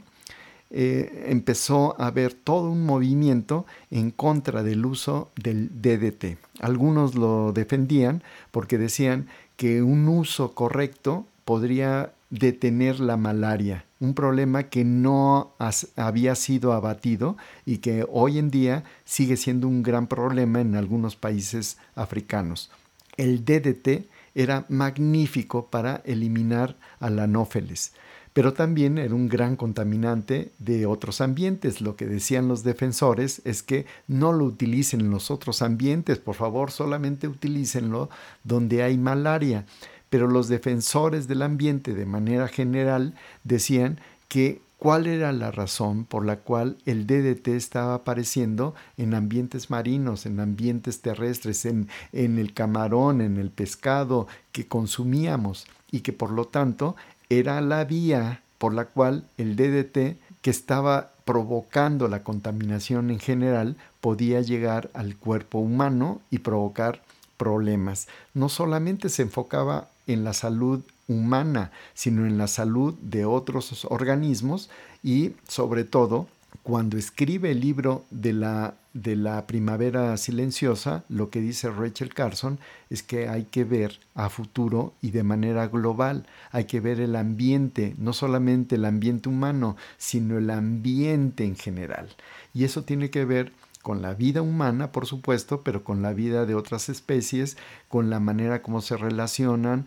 Eh, 0.71 1.27
empezó 1.29 1.99
a 1.99 2.09
haber 2.09 2.35
todo 2.35 2.71
un 2.71 2.85
movimiento 2.85 3.65
en 3.91 4.11
contra 4.11 4.63
del 4.63 4.85
uso 4.85 5.31
del 5.37 5.71
DDT. 5.81 6.39
Algunos 6.61 7.15
lo 7.15 7.53
defendían 7.53 8.23
porque 8.51 8.77
decían 8.77 9.29
que 9.57 9.83
un 9.83 10.09
uso 10.09 10.53
correcto 10.53 11.27
podría 11.47 12.13
detener 12.31 13.01
la 13.01 13.17
malaria, 13.17 13.85
un 14.01 14.15
problema 14.15 14.65
que 14.65 14.85
no 14.85 15.55
había 15.97 16.35
sido 16.35 16.73
abatido 16.73 17.37
y 17.67 17.79
que 17.79 18.07
hoy 18.09 18.39
en 18.39 18.51
día 18.51 18.85
sigue 19.05 19.37
siendo 19.37 19.67
un 19.67 19.83
gran 19.83 20.07
problema 20.07 20.61
en 20.61 20.77
algunos 20.77 21.17
países 21.17 21.79
africanos. 21.95 22.71
El 23.17 23.45
DDT 23.45 24.09
era 24.35 24.65
magnífico 24.69 25.67
para 25.67 26.03
eliminar 26.05 26.77
al 27.01 27.19
anófeles, 27.19 27.93
pero 28.33 28.53
también 28.53 28.99
era 28.99 29.13
un 29.13 29.29
gran 29.29 29.57
contaminante 29.57 30.53
de 30.61 30.87
otros 30.87 31.21
ambientes. 31.21 31.81
Lo 31.81 31.97
que 31.97 32.07
decían 32.07 32.47
los 32.47 32.63
defensores 32.63 33.43
es 33.45 33.65
que 33.65 33.87
no 34.07 34.33
lo 34.33 34.45
utilicen 34.45 35.01
en 35.01 35.11
los 35.11 35.33
otros 35.33 35.61
ambientes, 35.61 36.19
por 36.19 36.37
favor, 36.37 36.71
solamente 36.71 37.27
utilícenlo 37.27 38.11
donde 38.45 38.85
hay 38.85 38.97
malaria 38.97 39.67
pero 40.11 40.29
los 40.29 40.49
defensores 40.49 41.29
del 41.29 41.43
ambiente 41.43 41.95
de 41.95 42.07
manera 42.07 42.49
general 42.49 43.15
decían 43.45 44.01
que 44.29 44.61
cuál 44.79 45.07
era 45.07 45.33
la 45.33 45.51
razón 45.51 46.05
por 46.05 46.25
la 46.25 46.37
cual 46.37 46.77
el 46.87 47.07
DDT 47.07 47.49
estaba 47.49 47.95
apareciendo 47.95 48.75
en 48.97 49.15
ambientes 49.15 49.71
marinos, 49.71 50.25
en 50.25 50.41
ambientes 50.41 51.01
terrestres, 51.01 51.67
en, 51.67 51.89
el 52.13 52.55
camarón, 52.55 53.21
en 53.21 53.37
el 53.37 53.51
pescado 53.51 54.29
que 54.53 54.67
consumíamos 54.67 55.67
y 55.91 56.01
que 56.01 56.13
por 56.13 56.31
lo 56.31 56.47
tanto 56.47 56.97
era 57.29 57.61
la 57.61 57.85
vía 57.85 58.43
por 58.59 58.73
la 58.73 58.87
cual 58.87 59.25
el 59.37 59.57
DDT 59.57 60.17
que 60.41 60.51
estaba 60.51 61.13
provocando 61.25 62.09
la 62.09 62.23
contaminación 62.23 63.11
en 63.11 63.19
general 63.19 63.77
podía 64.01 64.41
llegar 64.41 64.91
al 64.95 65.17
cuerpo 65.17 65.59
humano 65.59 66.21
y 66.31 66.39
provocar 66.39 67.03
problemas. 67.37 68.09
No 68.35 68.49
solamente 68.49 69.09
se 69.09 69.23
enfocaba 69.23 69.89
en 70.09 70.25
la 70.25 70.33
salud 70.33 70.81
humana, 71.07 71.71
sino 71.95 72.27
en 72.27 72.37
la 72.37 72.49
salud 72.49 72.95
de 73.01 73.25
otros 73.25 73.87
organismos 73.89 74.69
y 75.03 75.33
sobre 75.47 75.85
todo 75.85 76.27
cuando 76.63 76.99
escribe 76.99 77.51
el 77.51 77.61
libro 77.61 78.05
de 78.11 78.33
la, 78.33 78.75
de 78.93 79.17
la 79.17 79.47
primavera 79.47 80.15
silenciosa, 80.19 81.05
lo 81.09 81.31
que 81.31 81.41
dice 81.41 81.71
Rachel 81.71 82.13
Carson 82.13 82.59
es 82.91 83.03
que 83.03 83.29
hay 83.29 83.45
que 83.45 83.65
ver 83.65 83.99
a 84.15 84.29
futuro 84.29 84.93
y 85.01 85.11
de 85.13 85.23
manera 85.23 85.67
global, 85.69 86.27
hay 86.51 86.65
que 86.65 86.81
ver 86.81 87.01
el 87.01 87.17
ambiente, 87.17 87.95
no 87.97 88.13
solamente 88.13 88.75
el 88.75 88.85
ambiente 88.85 89.31
humano, 89.31 89.77
sino 89.97 90.37
el 90.37 90.51
ambiente 90.51 91.45
en 91.45 91.57
general. 91.57 92.09
Y 92.53 92.65
eso 92.65 92.83
tiene 92.83 93.09
que 93.09 93.25
ver 93.25 93.53
con 93.89 94.03
la 94.03 94.13
vida 94.13 94.43
humana, 94.43 94.93
por 94.93 95.07
supuesto, 95.07 95.63
pero 95.63 95.83
con 95.83 96.03
la 96.03 96.13
vida 96.13 96.45
de 96.45 96.55
otras 96.55 96.91
especies, 96.91 97.57
con 97.89 98.11
la 98.11 98.21
manera 98.21 98.61
como 98.61 98.83
se 98.83 98.99
relacionan, 98.99 99.87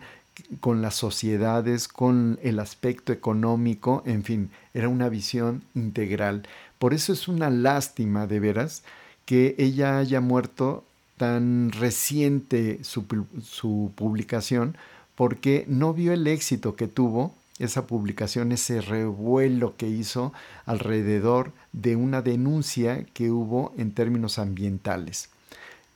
con 0.58 0.82
las 0.82 0.96
sociedades, 0.96 1.86
con 1.86 2.40
el 2.42 2.58
aspecto 2.58 3.12
económico, 3.12 4.02
en 4.04 4.24
fin, 4.24 4.50
era 4.74 4.88
una 4.88 5.08
visión 5.08 5.62
integral. 5.76 6.42
Por 6.80 6.94
eso 6.94 7.12
es 7.12 7.28
una 7.28 7.48
lástima, 7.48 8.26
de 8.26 8.40
veras, 8.40 8.82
que 9.24 9.54
ella 9.56 9.98
haya 9.98 10.20
muerto 10.20 10.82
tan 11.16 11.70
reciente 11.70 12.82
su, 12.82 13.04
su 13.40 13.92
publicación, 13.94 14.76
porque 15.14 15.64
no 15.68 15.94
vio 15.94 16.12
el 16.12 16.26
éxito 16.26 16.74
que 16.74 16.88
tuvo 16.88 17.36
esa 17.58 17.86
publicación, 17.86 18.52
ese 18.52 18.80
revuelo 18.80 19.76
que 19.76 19.88
hizo 19.88 20.32
alrededor 20.66 21.52
de 21.72 21.96
una 21.96 22.22
denuncia 22.22 23.04
que 23.12 23.30
hubo 23.30 23.72
en 23.76 23.92
términos 23.92 24.38
ambientales. 24.38 25.28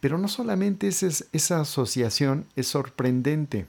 Pero 0.01 0.19
no 0.19 0.29
solamente 0.29 0.89
esa 0.89 1.61
asociación 1.61 2.47
es 2.55 2.69
sorprendente. 2.69 3.67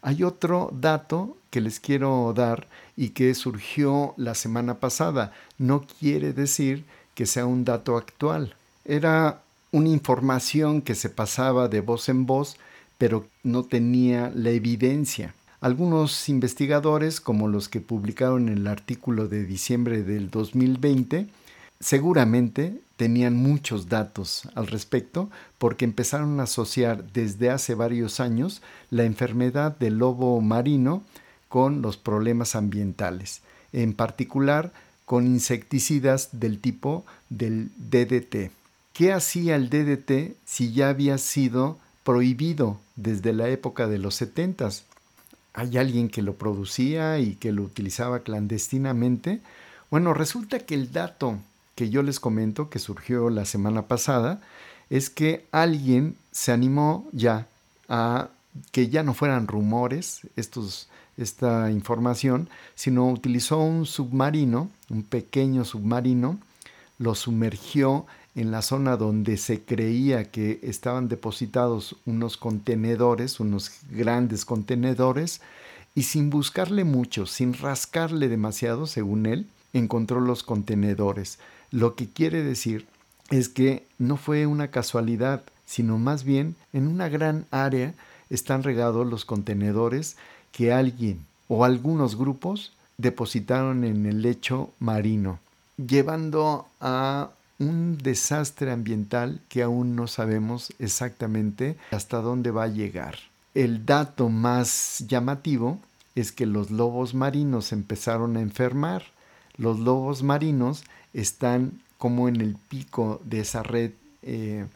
Hay 0.00 0.22
otro 0.22 0.70
dato 0.72 1.36
que 1.50 1.60
les 1.60 1.80
quiero 1.80 2.32
dar 2.34 2.68
y 2.96 3.10
que 3.10 3.34
surgió 3.34 4.14
la 4.16 4.34
semana 4.34 4.74
pasada. 4.80 5.32
No 5.58 5.84
quiere 5.98 6.32
decir 6.32 6.84
que 7.14 7.26
sea 7.26 7.46
un 7.46 7.64
dato 7.64 7.96
actual. 7.96 8.54
Era 8.84 9.42
una 9.72 9.88
información 9.88 10.82
que 10.82 10.94
se 10.94 11.10
pasaba 11.10 11.68
de 11.68 11.80
voz 11.80 12.08
en 12.08 12.26
voz, 12.26 12.56
pero 12.96 13.26
no 13.42 13.64
tenía 13.64 14.30
la 14.34 14.50
evidencia. 14.50 15.34
Algunos 15.60 16.28
investigadores, 16.28 17.20
como 17.20 17.48
los 17.48 17.68
que 17.68 17.80
publicaron 17.80 18.48
el 18.48 18.68
artículo 18.68 19.26
de 19.26 19.44
diciembre 19.44 20.04
del 20.04 20.30
2020, 20.30 21.26
seguramente 21.80 22.80
tenían 22.96 23.34
muchos 23.34 23.88
datos 23.88 24.48
al 24.54 24.68
respecto 24.68 25.30
porque 25.58 25.84
empezaron 25.84 26.38
a 26.38 26.44
asociar 26.44 27.12
desde 27.12 27.50
hace 27.50 27.74
varios 27.74 28.20
años 28.20 28.62
la 28.90 29.02
enfermedad 29.02 29.76
del 29.76 29.98
lobo 29.98 30.40
marino 30.40 31.02
con 31.48 31.82
los 31.82 31.96
problemas 31.96 32.54
ambientales, 32.54 33.40
en 33.72 33.94
particular 33.94 34.72
con 35.06 35.26
insecticidas 35.26 36.28
del 36.32 36.60
tipo 36.60 37.04
del 37.30 37.70
DDT. 37.78 38.52
¿Qué 38.92 39.12
hacía 39.12 39.56
el 39.56 39.70
DDT 39.70 40.36
si 40.44 40.72
ya 40.72 40.90
había 40.90 41.18
sido 41.18 41.78
prohibido 42.04 42.78
desde 42.94 43.32
la 43.32 43.48
época 43.48 43.88
de 43.88 43.98
los 43.98 44.14
70? 44.16 44.70
¿Hay 45.54 45.76
alguien 45.78 46.08
que 46.08 46.22
lo 46.22 46.34
producía 46.34 47.18
y 47.18 47.34
que 47.34 47.52
lo 47.52 47.62
utilizaba 47.62 48.20
clandestinamente? 48.20 49.40
Bueno, 49.90 50.14
resulta 50.14 50.60
que 50.60 50.74
el 50.74 50.92
dato 50.92 51.38
que 51.74 51.90
yo 51.90 52.02
les 52.02 52.20
comento 52.20 52.70
que 52.70 52.78
surgió 52.78 53.30
la 53.30 53.44
semana 53.44 53.82
pasada 53.82 54.40
es 54.90 55.10
que 55.10 55.46
alguien 55.52 56.16
se 56.32 56.52
animó 56.52 57.08
ya 57.12 57.46
a 57.88 58.28
que 58.72 58.88
ya 58.88 59.02
no 59.02 59.14
fueran 59.14 59.46
rumores 59.46 60.22
estos, 60.36 60.88
esta 61.16 61.70
información, 61.70 62.48
sino 62.74 63.08
utilizó 63.08 63.58
un 63.58 63.86
submarino, 63.86 64.70
un 64.88 65.02
pequeño 65.02 65.64
submarino, 65.64 66.38
lo 66.98 67.14
sumergió 67.14 68.06
en 68.38 68.52
la 68.52 68.62
zona 68.62 68.96
donde 68.96 69.36
se 69.36 69.62
creía 69.62 70.30
que 70.30 70.60
estaban 70.62 71.08
depositados 71.08 71.96
unos 72.06 72.36
contenedores, 72.36 73.40
unos 73.40 73.72
grandes 73.90 74.44
contenedores, 74.44 75.40
y 75.96 76.04
sin 76.04 76.30
buscarle 76.30 76.84
mucho, 76.84 77.26
sin 77.26 77.52
rascarle 77.52 78.28
demasiado, 78.28 78.86
según 78.86 79.26
él, 79.26 79.48
encontró 79.72 80.20
los 80.20 80.44
contenedores. 80.44 81.40
Lo 81.72 81.96
que 81.96 82.08
quiere 82.08 82.44
decir 82.44 82.86
es 83.30 83.48
que 83.48 83.84
no 83.98 84.16
fue 84.16 84.46
una 84.46 84.68
casualidad, 84.68 85.42
sino 85.66 85.98
más 85.98 86.22
bien 86.22 86.54
en 86.72 86.86
una 86.86 87.08
gran 87.08 87.44
área 87.50 87.92
están 88.30 88.62
regados 88.62 89.04
los 89.04 89.24
contenedores 89.24 90.16
que 90.52 90.72
alguien 90.72 91.26
o 91.48 91.64
algunos 91.64 92.16
grupos 92.16 92.72
depositaron 92.98 93.82
en 93.82 94.06
el 94.06 94.22
lecho 94.22 94.70
marino, 94.78 95.40
llevando 95.76 96.68
a 96.80 97.30
un 97.58 97.98
desastre 97.98 98.70
ambiental 98.70 99.40
que 99.48 99.62
aún 99.62 99.96
no 99.96 100.06
sabemos 100.06 100.72
exactamente 100.78 101.76
hasta 101.90 102.18
dónde 102.18 102.50
va 102.50 102.64
a 102.64 102.68
llegar. 102.68 103.16
El 103.54 103.84
dato 103.84 104.28
más 104.28 105.04
llamativo 105.08 105.80
es 106.14 106.32
que 106.32 106.46
los 106.46 106.70
lobos 106.70 107.14
marinos 107.14 107.72
empezaron 107.72 108.36
a 108.36 108.40
enfermar. 108.40 109.02
Los 109.56 109.78
lobos 109.80 110.22
marinos 110.22 110.84
están 111.14 111.80
como 111.96 112.28
en 112.28 112.40
el 112.40 112.56
pico 112.68 113.20
de 113.24 113.40
esa 113.40 113.62
red 113.62 113.90
eh, 114.22 114.66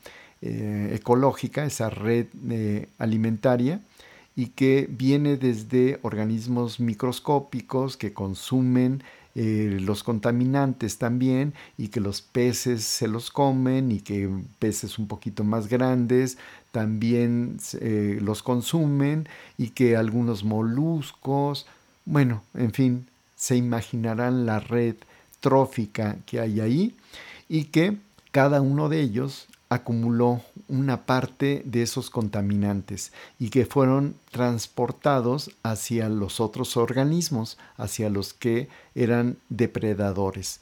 eh, 0.41 0.91
ecológica, 0.95 1.65
esa 1.65 1.89
red 1.89 2.27
eh, 2.51 2.89
alimentaria, 2.99 3.81
y 4.35 4.47
que 4.47 4.89
viene 4.91 5.37
desde 5.37 6.01
organismos 6.03 6.81
microscópicos 6.81 7.97
que 7.97 8.13
consumen 8.13 9.05
los 9.35 10.03
contaminantes 10.03 10.99
también 10.99 11.55
y 11.79 11.89
que 11.89 12.01
los 12.01 12.21
peces 12.21 12.85
se 12.85 13.09
los 13.09 13.31
comen 13.31 13.91
y 13.91 14.01
que 14.01 14.29
peces 14.59 14.99
un 14.99 15.09
poquito 15.09 15.43
más 15.43 15.69
grandes 15.69 16.37
también 16.71 17.59
los 18.21 18.43
consumen 18.43 19.29
y 19.59 19.69
que 19.69 19.97
algunos 19.97 20.45
moluscos, 20.45 21.67
bueno, 22.05 22.43
en 22.55 22.73
fin, 22.73 23.07
se 23.37 23.57
imaginarán 23.57 24.47
la 24.47 24.61
red 24.61 24.97
trófica 25.41 26.17
que 26.27 26.41
hay 26.41 26.61
ahí 26.61 26.95
y 27.49 27.65
que 27.65 27.97
cada 28.31 28.61
uno 28.61 28.89
de 28.89 29.01
ellos 29.01 29.47
acumuló 29.73 30.43
una 30.69 31.07
parte 31.07 31.63
de 31.65 31.83
esos 31.83 32.11
contaminantes 32.11 33.13
y 33.39 33.49
que 33.49 33.65
fueron 33.65 34.17
transportados 34.31 35.51
hacia 35.63 36.09
los 36.09 36.41
otros 36.41 36.77
organismos, 36.77 37.59
hacia 37.77 38.11
los 38.11 38.35
que 38.35 38.69
eran 38.95 39.39
depredadores. 39.49 40.61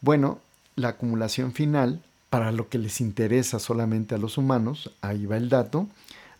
Bueno, 0.00 0.40
la 0.74 0.88
acumulación 0.88 1.52
final, 1.52 2.02
para 2.30 2.50
lo 2.50 2.68
que 2.68 2.78
les 2.78 3.00
interesa 3.00 3.58
solamente 3.58 4.16
a 4.16 4.18
los 4.18 4.38
humanos, 4.38 4.90
ahí 5.02 5.24
va 5.26 5.36
el 5.36 5.48
dato, 5.48 5.86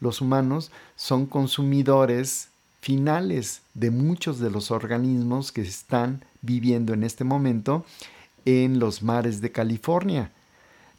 los 0.01 0.21
humanos 0.21 0.71
son 0.97 1.27
consumidores 1.27 2.49
finales 2.81 3.63
de 3.75 3.91
muchos 3.91 4.39
de 4.39 4.51
los 4.51 4.71
organismos 4.71 5.53
que 5.53 5.63
están 5.63 6.25
viviendo 6.43 6.95
en 6.95 7.05
este 7.05 7.25
momento 7.25 7.85
en 8.45 8.79
los 8.79 9.03
mares 9.03 9.41
de 9.41 9.53
California. 9.53 10.33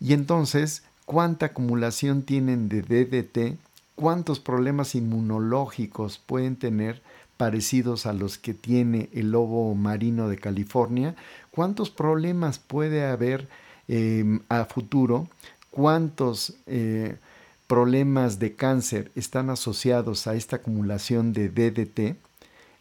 Y 0.01 0.13
entonces, 0.13 0.83
¿cuánta 1.09 1.47
acumulación 1.47 2.21
tienen 2.21 2.69
de 2.69 2.83
DDT? 2.83 3.57
¿Cuántos 3.95 4.39
problemas 4.39 4.93
inmunológicos 4.93 6.19
pueden 6.19 6.55
tener 6.55 7.01
parecidos 7.35 8.05
a 8.05 8.13
los 8.13 8.37
que 8.37 8.53
tiene 8.53 9.09
el 9.11 9.31
lobo 9.31 9.73
marino 9.73 10.29
de 10.29 10.37
California? 10.37 11.15
¿Cuántos 11.49 11.89
problemas 11.89 12.59
puede 12.59 13.07
haber 13.07 13.47
em, 13.87 14.41
a 14.49 14.65
futuro? 14.65 15.27
¿Cuántos 15.71 16.53
eh, 16.67 17.17
problemas 17.65 18.37
de 18.37 18.53
cáncer 18.53 19.11
están 19.15 19.49
asociados 19.49 20.27
a 20.27 20.35
esta 20.35 20.57
acumulación 20.57 21.33
de 21.33 21.49
DDT? 21.49 22.17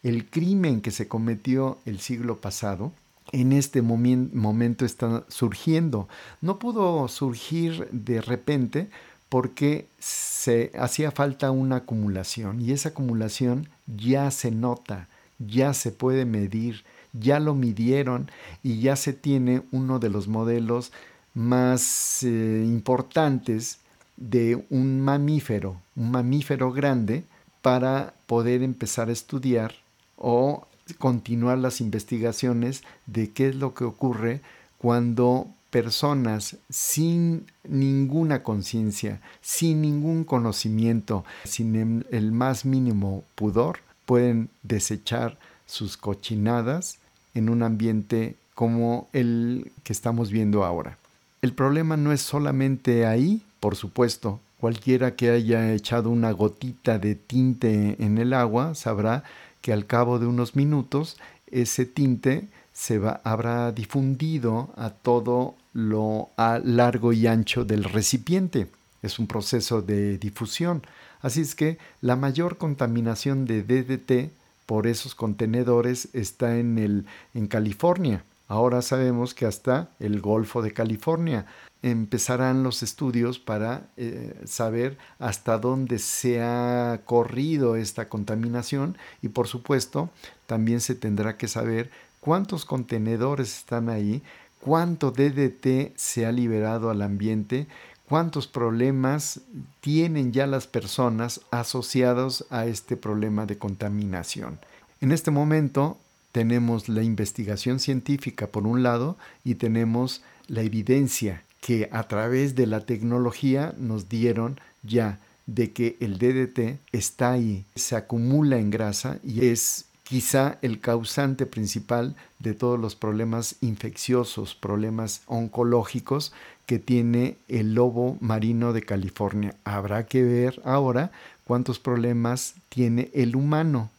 el 0.03 0.26
crimen 0.26 0.81
que 0.81 0.91
se 0.91 1.09
cometió 1.09 1.79
el 1.85 1.99
siglo 1.99 2.41
pasado, 2.41 2.93
en 3.33 3.53
este 3.53 3.83
momento 3.83 4.85
está 4.85 5.24
surgiendo. 5.29 6.09
No 6.41 6.59
pudo 6.59 7.09
surgir 7.09 7.89
de 7.91 8.20
repente 8.20 8.89
porque 9.29 9.87
se 9.99 10.72
hacía 10.79 11.11
falta 11.11 11.51
una 11.51 11.76
acumulación 11.76 12.61
y 12.61 12.72
esa 12.72 12.91
acumulación 12.91 13.68
ya 13.87 14.31
se 14.31 14.51
nota, 14.51 15.09
ya 15.39 15.74
se 15.74 15.93
puede 15.93 16.24
medir, 16.24 16.85
ya 17.12 17.41
lo 17.41 17.55
midieron 17.55 18.31
y 18.62 18.81
ya 18.81 18.97
se 18.97 19.12
tiene 19.12 19.62
uno 19.70 19.99
de 19.99 20.09
los 20.09 20.29
modelos 20.29 20.93
más 21.35 22.22
eh, 22.22 22.64
importantes 22.66 23.79
de 24.16 24.64
un 24.70 25.01
mamífero, 25.01 25.81
un 25.95 26.11
mamífero 26.11 26.72
grande, 26.72 27.24
para 27.62 28.14
poder 28.26 28.62
empezar 28.62 29.09
a 29.09 29.12
estudiar 29.12 29.74
o 30.16 30.66
continuar 30.97 31.59
las 31.59 31.80
investigaciones 31.80 32.82
de 33.07 33.30
qué 33.30 33.49
es 33.49 33.57
lo 33.57 33.74
que 33.74 33.84
ocurre 33.84 34.41
cuando 34.78 35.49
personas 35.70 36.57
sin 36.70 37.47
ninguna 37.64 38.43
conciencia, 38.43 39.20
sin 39.43 39.82
ningún 39.82 40.24
conocimiento, 40.24 41.24
sin 41.45 42.05
el 42.11 42.32
más 42.32 42.64
mínimo 42.64 43.24
pudor, 43.34 43.80
pueden 44.07 44.49
desechar 44.62 45.36
sus 45.66 45.97
cochinadas 45.97 46.99
en 47.34 47.51
un 47.51 47.62
ambiente 47.62 48.36
como 48.55 49.09
el 49.12 49.70
que 49.84 49.93
estamos 49.93 50.30
viendo 50.30 50.64
ahora. 50.64 50.97
El 51.43 51.53
problema 51.53 51.97
no 51.97 52.12
es 52.12 52.22
solamente 52.22 53.07
ahí, 53.07 53.43
por 53.61 53.76
supuesto. 53.76 54.41
Cualquiera 54.59 55.14
que 55.14 55.30
haya 55.30 55.72
echado 55.72 56.11
una 56.11 56.32
gotita 56.32 56.99
de 56.99 57.14
tinte 57.14 57.97
en 58.03 58.18
el 58.18 58.32
agua 58.32 58.74
sabrá 58.74 59.22
que 59.68 59.74
al 59.74 59.84
cabo 59.84 60.18
de 60.18 60.24
unos 60.24 60.56
minutos 60.56 61.18
ese 61.50 61.84
tinte 61.84 62.48
se 62.72 62.98
va, 62.98 63.20
habrá 63.22 63.70
difundido 63.70 64.70
a 64.78 64.88
todo 64.88 65.56
lo 65.74 66.30
largo 66.64 67.12
y 67.12 67.26
ancho 67.26 67.66
del 67.66 67.84
recipiente. 67.84 68.68
Es 69.02 69.18
un 69.18 69.26
proceso 69.26 69.82
de 69.82 70.16
difusión. 70.16 70.80
Así 71.20 71.42
es 71.42 71.54
que 71.54 71.76
la 72.00 72.16
mayor 72.16 72.56
contaminación 72.56 73.44
de 73.44 73.62
DDT 73.62 74.32
por 74.64 74.86
esos 74.86 75.14
contenedores 75.14 76.08
está 76.14 76.56
en, 76.56 76.78
el, 76.78 77.04
en 77.34 77.46
California. 77.46 78.24
Ahora 78.46 78.80
sabemos 78.80 79.34
que 79.34 79.44
hasta 79.44 79.90
el 80.00 80.22
Golfo 80.22 80.62
de 80.62 80.72
California 80.72 81.44
empezarán 81.83 82.62
los 82.62 82.83
estudios 82.83 83.39
para 83.39 83.89
eh, 83.97 84.35
saber 84.45 84.99
hasta 85.18 85.59
dónde 85.59 85.99
se 85.99 86.43
ha 86.43 87.03
corrido 87.05 87.76
esta 87.76 88.09
contaminación 88.09 88.97
y 89.22 89.29
por 89.29 89.47
supuesto 89.47 90.11
también 90.47 90.81
se 90.81 90.95
tendrá 90.95 91.37
que 91.37 91.47
saber 91.47 91.91
cuántos 92.20 92.64
contenedores 92.64 93.59
están 93.59 93.89
ahí, 93.89 94.22
cuánto 94.61 95.12
DDT 95.12 95.97
se 95.97 96.26
ha 96.26 96.33
liberado 96.33 96.91
al 96.91 97.03
ambiente, 97.03 97.68
cuántos 98.09 98.49
problemas 98.49 99.41
tienen 99.81 100.33
ya 100.33 100.47
las 100.47 100.66
personas 100.66 101.43
asociados 101.51 102.45
a 102.51 102.66
este 102.66 102.97
problema 102.97 103.47
de 103.47 103.59
contaminación. 103.59 104.59
En 105.01 105.12
este 105.12 105.31
momento 105.31 105.97
tenemos 106.33 106.89
la 106.89 107.03
investigación 107.03 107.79
científica 107.79 108.49
por 108.49 108.66
un 108.66 108.83
lado 108.83 109.16
y 109.45 109.55
tenemos 109.55 110.22
la 110.49 110.62
evidencia 110.62 111.43
que 111.68 111.90
a 111.92 112.04
través 112.04 112.54
de 112.54 112.66
la 112.66 112.80
tecnología 112.80 113.74
nos 113.76 114.08
dieron 114.08 114.58
ya 114.82 115.18
de 115.44 115.70
que 115.74 115.98
el 116.00 116.16
DDT 116.16 116.78
está 116.92 117.32
ahí, 117.32 117.66
se 117.74 117.94
acumula 117.94 118.56
en 118.56 118.70
grasa 118.70 119.18
y 119.22 119.48
es 119.48 119.84
quizá 120.02 120.56
el 120.62 120.80
causante 120.80 121.44
principal 121.44 122.16
de 122.38 122.54
todos 122.54 122.80
los 122.80 122.96
problemas 122.96 123.56
infecciosos, 123.60 124.54
problemas 124.54 125.20
oncológicos 125.26 126.32
que 126.64 126.78
tiene 126.78 127.36
el 127.48 127.74
lobo 127.74 128.16
marino 128.20 128.72
de 128.72 128.80
California. 128.80 129.54
Habrá 129.64 130.06
que 130.06 130.22
ver 130.22 130.62
ahora 130.64 131.12
cuántos 131.44 131.78
problemas 131.78 132.54
tiene 132.70 133.10
el 133.12 133.36
humano. 133.36 133.90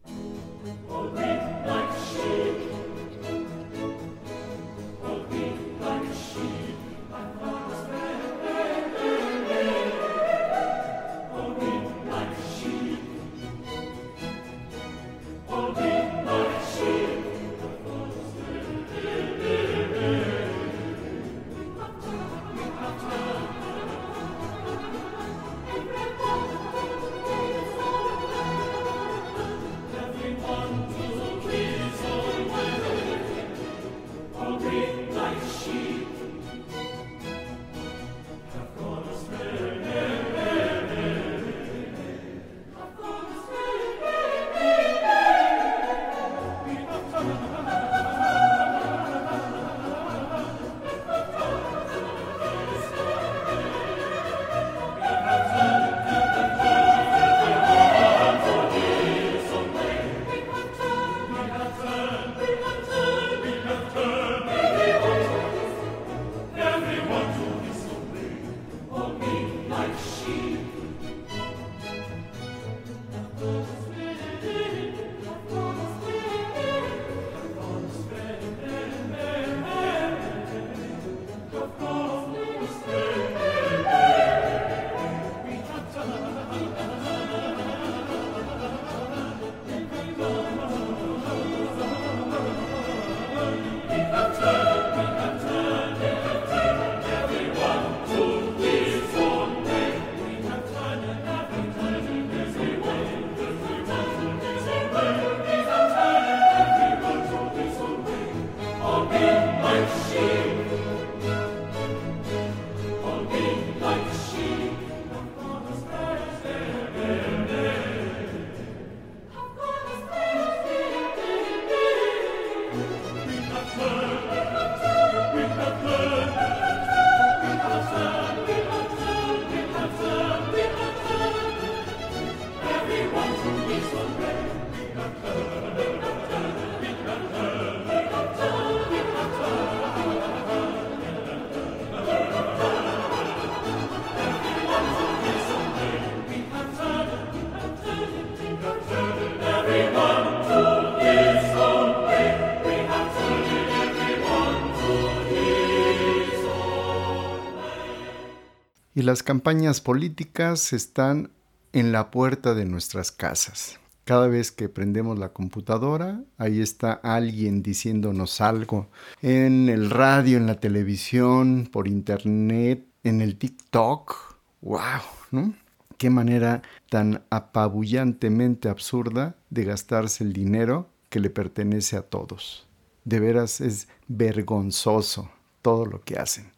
Las 159.09 159.23
campañas 159.23 159.81
políticas 159.81 160.71
están 160.71 161.31
en 161.73 161.91
la 161.91 162.11
puerta 162.11 162.53
de 162.53 162.65
nuestras 162.65 163.11
casas. 163.11 163.79
Cada 164.05 164.27
vez 164.27 164.51
que 164.51 164.69
prendemos 164.69 165.17
la 165.17 165.29
computadora, 165.29 166.21
ahí 166.37 166.61
está 166.61 166.93
alguien 166.93 167.63
diciéndonos 167.63 168.39
algo. 168.39 168.87
En 169.23 169.67
el 169.67 169.89
radio, 169.89 170.37
en 170.37 170.45
la 170.45 170.59
televisión, 170.59 171.67
por 171.71 171.87
internet, 171.87 172.85
en 173.03 173.21
el 173.21 173.39
TikTok. 173.39 174.35
¡Wow! 174.61 175.55
Qué 175.97 176.11
manera 176.11 176.61
tan 176.91 177.23
apabullantemente 177.31 178.69
absurda 178.69 179.37
de 179.49 179.63
gastarse 179.63 180.23
el 180.23 180.33
dinero 180.33 180.87
que 181.09 181.19
le 181.19 181.31
pertenece 181.31 181.97
a 181.97 182.03
todos. 182.03 182.67
De 183.05 183.19
veras 183.19 183.59
es 183.59 183.87
vergonzoso 184.07 185.31
todo 185.63 185.87
lo 185.87 185.99
que 186.01 186.19
hacen. 186.19 186.51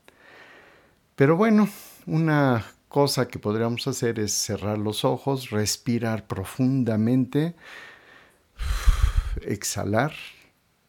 Pero 1.16 1.38
bueno, 1.38 1.70
una 2.06 2.66
cosa 2.88 3.28
que 3.28 3.40
podríamos 3.40 3.88
hacer 3.88 4.20
es 4.20 4.34
cerrar 4.34 4.78
los 4.78 5.06
ojos, 5.06 5.50
respirar 5.50 6.28
profundamente, 6.28 7.56
exhalar 9.42 10.14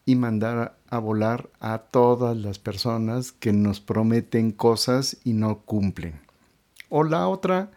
y 0.05 0.17
mandar 0.17 0.77
a 0.89 0.99
volar 0.99 1.49
a 1.61 1.79
todas 1.79 2.37
las 2.37 2.59
personas 2.59 3.33
que 3.33 3.53
nos 3.53 3.81
prometen 3.81 4.51
cosas 4.51 5.17
y 5.25 5.33
no 5.33 5.61
cumplen. 5.61 6.21
O 6.89 7.05
la 7.05 7.29
otra, 7.29 7.71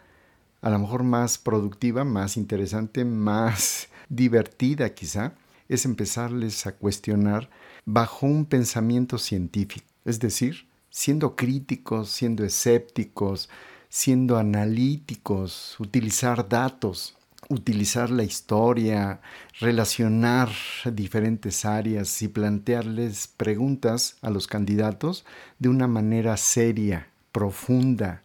a 0.60 0.70
lo 0.70 0.78
mejor 0.78 1.04
más 1.04 1.38
productiva, 1.38 2.04
más 2.04 2.36
interesante, 2.36 3.04
más 3.04 3.88
divertida 4.08 4.92
quizá, 4.94 5.34
es 5.68 5.84
empezarles 5.84 6.66
a 6.66 6.72
cuestionar 6.72 7.48
bajo 7.84 8.26
un 8.26 8.44
pensamiento 8.44 9.18
científico. 9.18 9.86
Es 10.04 10.20
decir, 10.20 10.66
siendo 10.96 11.36
críticos, 11.36 12.08
siendo 12.08 12.42
escépticos, 12.42 13.50
siendo 13.90 14.38
analíticos, 14.38 15.76
utilizar 15.78 16.48
datos, 16.48 17.14
utilizar 17.50 18.08
la 18.08 18.22
historia, 18.22 19.20
relacionar 19.60 20.48
diferentes 20.90 21.66
áreas 21.66 22.22
y 22.22 22.28
plantearles 22.28 23.28
preguntas 23.28 24.16
a 24.22 24.30
los 24.30 24.46
candidatos 24.46 25.26
de 25.58 25.68
una 25.68 25.86
manera 25.86 26.38
seria, 26.38 27.08
profunda, 27.30 28.22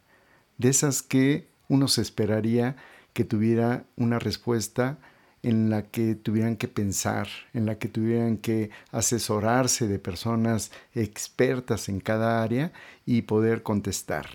de 0.56 0.70
esas 0.70 1.02
que 1.02 1.48
uno 1.68 1.88
se 1.88 2.00
esperaría 2.00 2.76
que 3.12 3.24
tuviera 3.24 3.84
una 3.96 4.18
respuesta 4.18 4.96
en 5.42 5.70
la 5.70 5.82
que 5.82 6.14
tuvieran 6.14 6.56
que 6.56 6.68
pensar, 6.68 7.28
en 7.52 7.66
la 7.66 7.76
que 7.76 7.88
tuvieran 7.88 8.36
que 8.36 8.70
asesorarse 8.92 9.88
de 9.88 9.98
personas 9.98 10.70
expertas 10.94 11.88
en 11.88 12.00
cada 12.00 12.42
área 12.42 12.72
y 13.06 13.22
poder 13.22 13.62
contestar. 13.62 14.26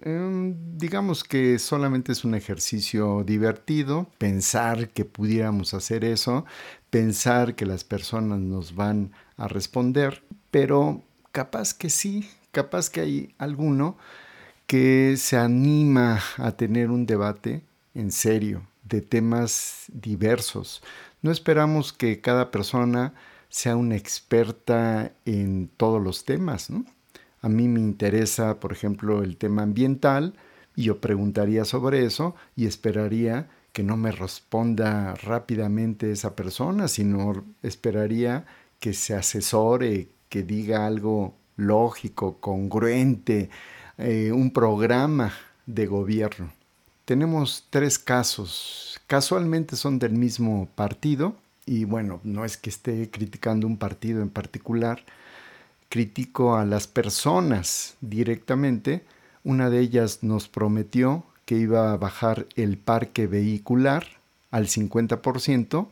Em, 0.00 0.54
digamos 0.76 1.24
que 1.24 1.58
solamente 1.58 2.12
es 2.12 2.24
un 2.24 2.34
ejercicio 2.34 3.24
divertido, 3.24 4.08
pensar 4.18 4.90
que 4.90 5.04
pudiéramos 5.04 5.74
hacer 5.74 6.04
eso, 6.04 6.44
pensar 6.90 7.54
que 7.54 7.66
las 7.66 7.84
personas 7.84 8.38
nos 8.38 8.74
van 8.74 9.12
a 9.36 9.48
responder, 9.48 10.22
pero 10.50 11.02
capaz 11.32 11.74
que 11.74 11.90
sí, 11.90 12.28
capaz 12.52 12.90
que 12.90 13.00
hay 13.00 13.34
alguno 13.38 13.96
que 14.66 15.16
se 15.16 15.36
anima 15.36 16.20
a 16.36 16.52
tener 16.52 16.90
un 16.90 17.06
debate 17.06 17.62
en 17.94 18.12
serio 18.12 18.62
de 18.84 19.00
temas 19.00 19.86
diversos. 19.92 20.82
No 21.22 21.30
esperamos 21.30 21.92
que 21.92 22.20
cada 22.20 22.50
persona 22.50 23.14
sea 23.48 23.76
una 23.76 23.96
experta 23.96 25.12
en 25.24 25.70
todos 25.76 26.02
los 26.02 26.24
temas. 26.24 26.70
A 27.40 27.48
mí 27.48 27.68
me 27.68 27.80
interesa, 27.80 28.60
por 28.60 28.72
ejemplo, 28.72 29.22
el 29.22 29.36
tema 29.36 29.62
ambiental 29.62 30.34
y 30.76 30.84
yo 30.84 31.00
preguntaría 31.00 31.64
sobre 31.64 32.04
eso 32.04 32.34
y 32.56 32.66
esperaría 32.66 33.48
que 33.72 33.82
no 33.82 33.96
me 33.96 34.12
responda 34.12 35.14
rápidamente 35.14 36.10
esa 36.12 36.36
persona, 36.36 36.88
sino 36.88 37.44
esperaría 37.62 38.46
que 38.80 38.92
se 38.92 39.14
asesore, 39.14 40.08
que 40.28 40.42
diga 40.42 40.86
algo 40.86 41.34
lógico, 41.56 42.38
congruente, 42.40 43.50
eh, 43.98 44.32
un 44.32 44.52
programa 44.52 45.32
de 45.66 45.86
gobierno. 45.86 46.52
Tenemos 47.04 47.66
tres 47.68 47.98
casos, 47.98 48.98
casualmente 49.06 49.76
son 49.76 49.98
del 49.98 50.12
mismo 50.12 50.68
partido 50.74 51.36
y 51.66 51.84
bueno, 51.84 52.20
no 52.24 52.46
es 52.46 52.56
que 52.56 52.70
esté 52.70 53.10
criticando 53.10 53.66
un 53.66 53.76
partido 53.76 54.22
en 54.22 54.30
particular, 54.30 55.04
critico 55.90 56.56
a 56.56 56.64
las 56.64 56.86
personas 56.86 57.96
directamente. 58.00 59.04
Una 59.44 59.68
de 59.68 59.80
ellas 59.80 60.20
nos 60.22 60.48
prometió 60.48 61.24
que 61.44 61.56
iba 61.56 61.92
a 61.92 61.96
bajar 61.98 62.46
el 62.56 62.78
parque 62.78 63.26
vehicular 63.26 64.06
al 64.50 64.66
50% 64.66 65.86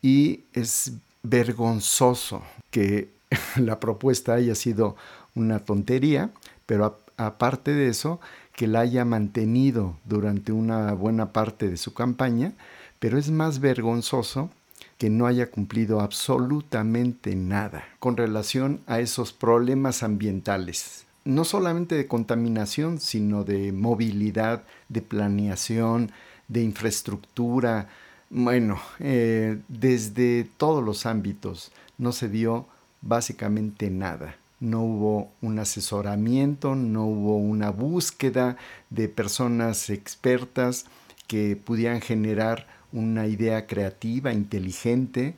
y 0.00 0.44
es 0.54 0.92
vergonzoso 1.22 2.42
que 2.70 3.10
la 3.56 3.80
propuesta 3.80 4.32
haya 4.32 4.54
sido 4.54 4.96
una 5.34 5.58
tontería, 5.58 6.30
pero 6.64 6.98
aparte 7.18 7.72
de 7.72 7.88
eso, 7.88 8.18
que 8.58 8.66
la 8.66 8.80
haya 8.80 9.04
mantenido 9.04 9.94
durante 10.04 10.50
una 10.50 10.92
buena 10.92 11.32
parte 11.32 11.70
de 11.70 11.76
su 11.76 11.94
campaña, 11.94 12.54
pero 12.98 13.16
es 13.16 13.30
más 13.30 13.60
vergonzoso 13.60 14.50
que 14.98 15.10
no 15.10 15.28
haya 15.28 15.48
cumplido 15.48 16.00
absolutamente 16.00 17.36
nada 17.36 17.84
con 18.00 18.16
relación 18.16 18.80
a 18.88 18.98
esos 18.98 19.32
problemas 19.32 20.02
ambientales, 20.02 21.04
no 21.24 21.44
solamente 21.44 21.94
de 21.94 22.08
contaminación, 22.08 22.98
sino 22.98 23.44
de 23.44 23.70
movilidad, 23.70 24.64
de 24.88 25.02
planeación, 25.02 26.10
de 26.48 26.64
infraestructura, 26.64 27.88
bueno, 28.28 28.80
eh, 28.98 29.60
desde 29.68 30.48
todos 30.56 30.82
los 30.82 31.06
ámbitos 31.06 31.70
no 31.96 32.10
se 32.10 32.28
dio 32.28 32.66
básicamente 33.02 33.88
nada 33.88 34.34
no 34.60 34.82
hubo 34.82 35.30
un 35.40 35.58
asesoramiento, 35.58 36.74
no 36.74 37.04
hubo 37.06 37.36
una 37.36 37.70
búsqueda 37.70 38.56
de 38.90 39.08
personas 39.08 39.90
expertas 39.90 40.86
que 41.26 41.56
pudieran 41.56 42.00
generar 42.00 42.66
una 42.92 43.26
idea 43.26 43.66
creativa, 43.66 44.32
inteligente, 44.32 45.34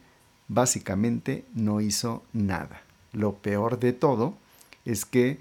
básicamente 0.49 1.45
no 1.55 1.81
hizo 1.81 2.23
nada. 2.33 2.83
Lo 3.13 3.35
peor 3.35 3.79
de 3.79 3.93
todo 3.93 4.35
es 4.85 5.05
que 5.05 5.39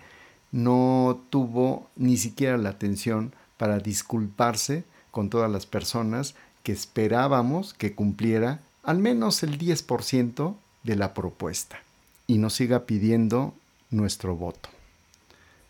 no 0.51 1.21
tuvo 1.29 1.87
ni 1.95 2.17
siquiera 2.17 2.57
la 2.57 2.69
atención 2.69 3.33
para 3.57 3.79
disculparse 3.79 4.83
con 5.11 5.29
todas 5.29 5.51
las 5.51 5.65
personas 5.65 6.35
que 6.63 6.71
esperábamos 6.71 7.73
que 7.73 7.93
cumpliera 7.93 8.61
al 8.83 8.99
menos 8.99 9.43
el 9.43 9.59
10% 9.59 10.55
de 10.83 10.95
la 10.95 11.13
propuesta 11.13 11.79
y 12.25 12.37
nos 12.37 12.53
siga 12.53 12.85
pidiendo 12.85 13.53
nuestro 13.89 14.35
voto. 14.35 14.69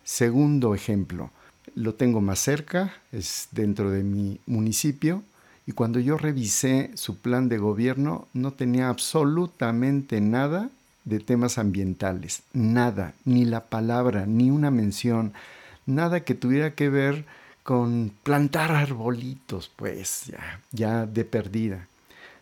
Segundo 0.03 0.73
ejemplo, 0.75 1.31
lo 1.75 1.93
tengo 1.93 2.21
más 2.21 2.39
cerca, 2.39 2.93
es 3.11 3.47
dentro 3.51 3.91
de 3.91 4.03
mi 4.03 4.39
municipio, 4.45 5.23
y 5.67 5.71
cuando 5.71 5.99
yo 5.99 6.17
revisé 6.17 6.91
su 6.95 7.17
plan 7.17 7.47
de 7.47 7.59
gobierno 7.59 8.27
no 8.33 8.51
tenía 8.53 8.89
absolutamente 8.89 10.19
nada 10.19 10.69
de 11.05 11.19
temas 11.19 11.57
ambientales, 11.57 12.41
nada, 12.53 13.13
ni 13.23 13.45
la 13.45 13.65
palabra, 13.65 14.25
ni 14.25 14.49
una 14.49 14.71
mención, 14.71 15.33
nada 15.85 16.21
que 16.21 16.33
tuviera 16.33 16.73
que 16.73 16.89
ver 16.89 17.25
con 17.63 18.11
plantar 18.23 18.71
arbolitos, 18.71 19.71
pues 19.75 20.25
ya, 20.25 20.59
ya 20.71 21.05
de 21.05 21.23
perdida. 21.23 21.87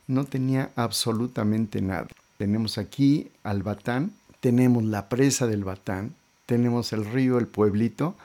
No 0.08 0.24
tenía 0.24 0.72
absolutamente 0.78 1.82
nada. 1.82 2.08
Tenemos 2.38 2.78
aquí 2.78 3.30
al 3.44 3.62
Batán, 3.62 4.14
tenemos 4.40 4.84
la 4.84 5.10
presa 5.10 5.48
del 5.48 5.64
Batán, 5.64 6.14
tenemos 6.46 6.94
el 6.94 7.06
río, 7.06 7.38
el 7.38 7.48
pueblito, 7.48 8.16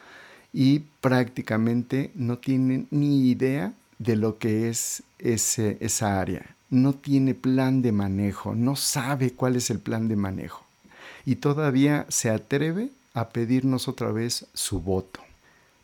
y 0.52 0.80
prácticamente 1.00 2.10
no 2.14 2.38
tienen 2.38 2.86
ni 2.90 3.28
idea 3.30 3.72
de 3.98 4.16
lo 4.16 4.38
que 4.38 4.68
es 4.68 5.02
ese, 5.18 5.78
esa 5.80 6.20
área. 6.20 6.54
No 6.70 6.94
tiene 6.94 7.34
plan 7.34 7.82
de 7.82 7.92
manejo, 7.92 8.54
no 8.54 8.76
sabe 8.76 9.32
cuál 9.32 9.56
es 9.56 9.70
el 9.70 9.78
plan 9.78 10.08
de 10.08 10.16
manejo. 10.16 10.64
Y 11.24 11.36
todavía 11.36 12.06
se 12.08 12.30
atreve 12.30 12.90
a 13.14 13.28
pedirnos 13.28 13.88
otra 13.88 14.10
vez 14.10 14.46
su 14.54 14.80
voto. 14.80 15.20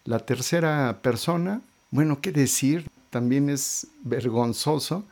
La 0.05 0.21
tercera 0.21 1.01
persona, 1.03 1.61
bueno, 1.91 2.21
qué 2.21 2.33
decir, 2.33 2.89
también 3.11 3.51
es 3.51 3.87
vergonzoso 4.03 5.05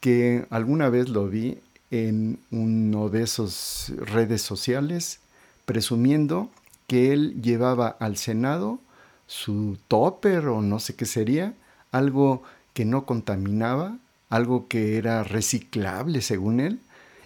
que 0.00 0.46
alguna 0.50 0.88
vez 0.88 1.08
lo 1.08 1.28
vi 1.28 1.58
en 1.92 2.38
uno 2.50 3.10
de 3.10 3.22
esos 3.22 3.92
redes 3.96 4.42
sociales 4.42 5.20
presumiendo 5.66 6.50
que 6.88 7.12
él 7.12 7.40
llevaba 7.40 7.88
al 8.00 8.16
Senado 8.16 8.80
su 9.26 9.78
topper 9.88 10.48
o 10.48 10.62
no 10.62 10.80
sé 10.80 10.96
qué 10.96 11.06
sería, 11.06 11.54
algo 11.92 12.42
que 12.72 12.84
no 12.84 13.04
contaminaba, 13.06 13.98
algo 14.30 14.66
que 14.68 14.96
era 14.96 15.22
reciclable 15.22 16.22
según 16.22 16.60
él, 16.60 16.80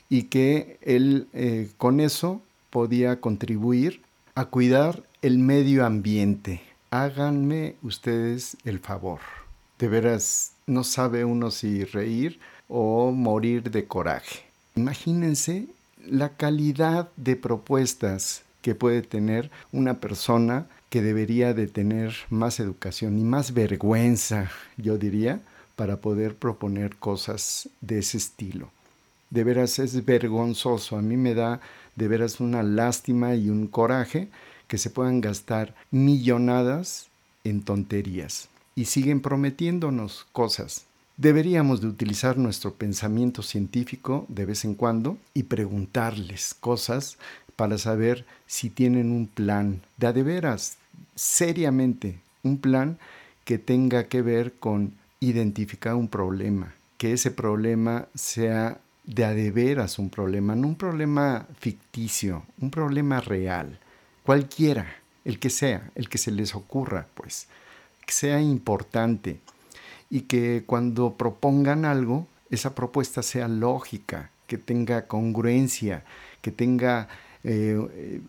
y 0.09 0.25
que 0.25 0.79
él 0.83 1.29
eh, 1.33 1.71
con 1.79 2.01
eso 2.01 2.43
podía 2.71 3.21
contribuir 3.21 4.03
a 4.35 4.47
cuidar 4.47 5.03
el 5.23 5.39
medio 5.39 5.87
ambiente. 5.87 6.61
Háganme 6.91 7.77
ustedes 7.83 8.57
el 8.65 8.81
favor. 8.81 9.21
De 9.79 9.89
veras, 9.89 10.53
no 10.67 10.85
sabe 10.85 11.25
uno 11.25 11.51
si 11.51 11.85
reír 11.85 12.41
o 12.69 13.13
morir 13.13 13.71
de 13.71 13.87
coraje. 13.87 14.46
Imagínense 14.77 15.69
la 16.07 16.37
calidad 16.37 17.09
de 17.17 17.35
propuestas 17.35 18.43
que 18.61 18.75
puede 18.75 19.01
tener 19.01 19.51
una 19.73 20.01
persona 20.01 20.67
que 20.91 21.01
debería 21.01 21.55
de 21.55 21.67
tener 21.67 22.15
más 22.29 22.61
educación 22.61 23.19
y 23.19 23.25
más 23.25 23.55
vergüenza, 23.55 24.51
yo 24.77 24.99
diría, 24.99 25.41
para 25.77 25.97
poder 26.03 26.35
proponer 26.37 26.97
cosas 26.97 27.71
de 27.81 28.01
ese 28.01 28.19
estilo. 28.19 28.71
De 29.31 29.45
veras 29.45 29.79
es 29.79 30.05
vergonzoso, 30.05 30.99
a 30.99 31.03
mí 31.03 31.17
me 31.17 31.35
da 31.35 31.61
de 31.95 32.09
veras 32.09 32.39
una 32.39 32.63
lástima 32.63 33.35
y 33.35 33.49
un 33.49 33.69
coraje 33.69 34.29
que 34.69 34.77
se 34.77 34.91
puedan 34.91 35.23
gastar 35.23 35.75
millonadas 35.91 37.09
en 37.45 37.63
tonterías 37.63 38.49
y 38.75 38.85
siguen 38.85 39.21
prometiéndonos 39.21 40.27
cosas 40.33 40.86
Deberíamos 41.19 41.81
de 41.81 41.87
utilizar 41.87 42.37
nuestro 42.37 42.75
pensamiento 42.75 43.43
científico 43.43 44.27
de 44.29 44.45
vez 44.45 44.67
en 44.67 44.75
cuando 44.75 45.17
y 45.33 45.45
preguntarles 45.45 46.53
cosas 46.53 47.17
para 47.57 47.79
saber 47.79 48.27
si 48.47 48.69
tienen 48.69 49.11
un 49.11 49.27
plan 49.27 49.81
de 49.97 50.09
a 50.09 50.13
de 50.13 50.23
veras, 50.23 50.77
seriamente, 51.15 52.21
un 52.43 52.59
plan 52.59 52.99
que 53.47 53.57
tenga 53.57 54.09
que 54.09 54.21
ver 54.21 54.53
con 54.61 54.93
identificar 55.19 55.95
un 55.95 56.09
problema, 56.09 56.75
que 56.99 57.15
ese 57.15 57.31
problema 57.31 58.09
sea 58.15 58.79
de 59.05 59.25
a 59.25 59.33
de 59.33 59.51
veras 59.51 59.99
un 59.99 60.11
problema, 60.11 60.55
no 60.55 60.69
un 60.69 60.77
problema 60.77 61.47
ficticio, 61.59 62.43
un 62.61 62.71
problema 62.71 63.23
real, 63.23 63.79
cualquiera, 64.23 64.87
el 65.25 65.39
que 65.39 65.49
sea, 65.49 65.91
el 65.95 66.11
que 66.11 66.19
se 66.19 66.31
les 66.31 66.55
ocurra, 66.55 67.07
pues, 67.15 67.49
que 68.05 68.13
sea 68.13 68.39
importante 68.43 69.41
y 70.11 70.23
que 70.23 70.65
cuando 70.67 71.15
propongan 71.15 71.85
algo, 71.85 72.27
esa 72.51 72.75
propuesta 72.75 73.23
sea 73.23 73.49
lógica, 73.49 74.31
que 74.47 74.59
tenga 74.59 75.07
congruencia, 75.07 76.05
que 76.41 76.53
tenga 76.53 77.09
eh, 77.43 78.21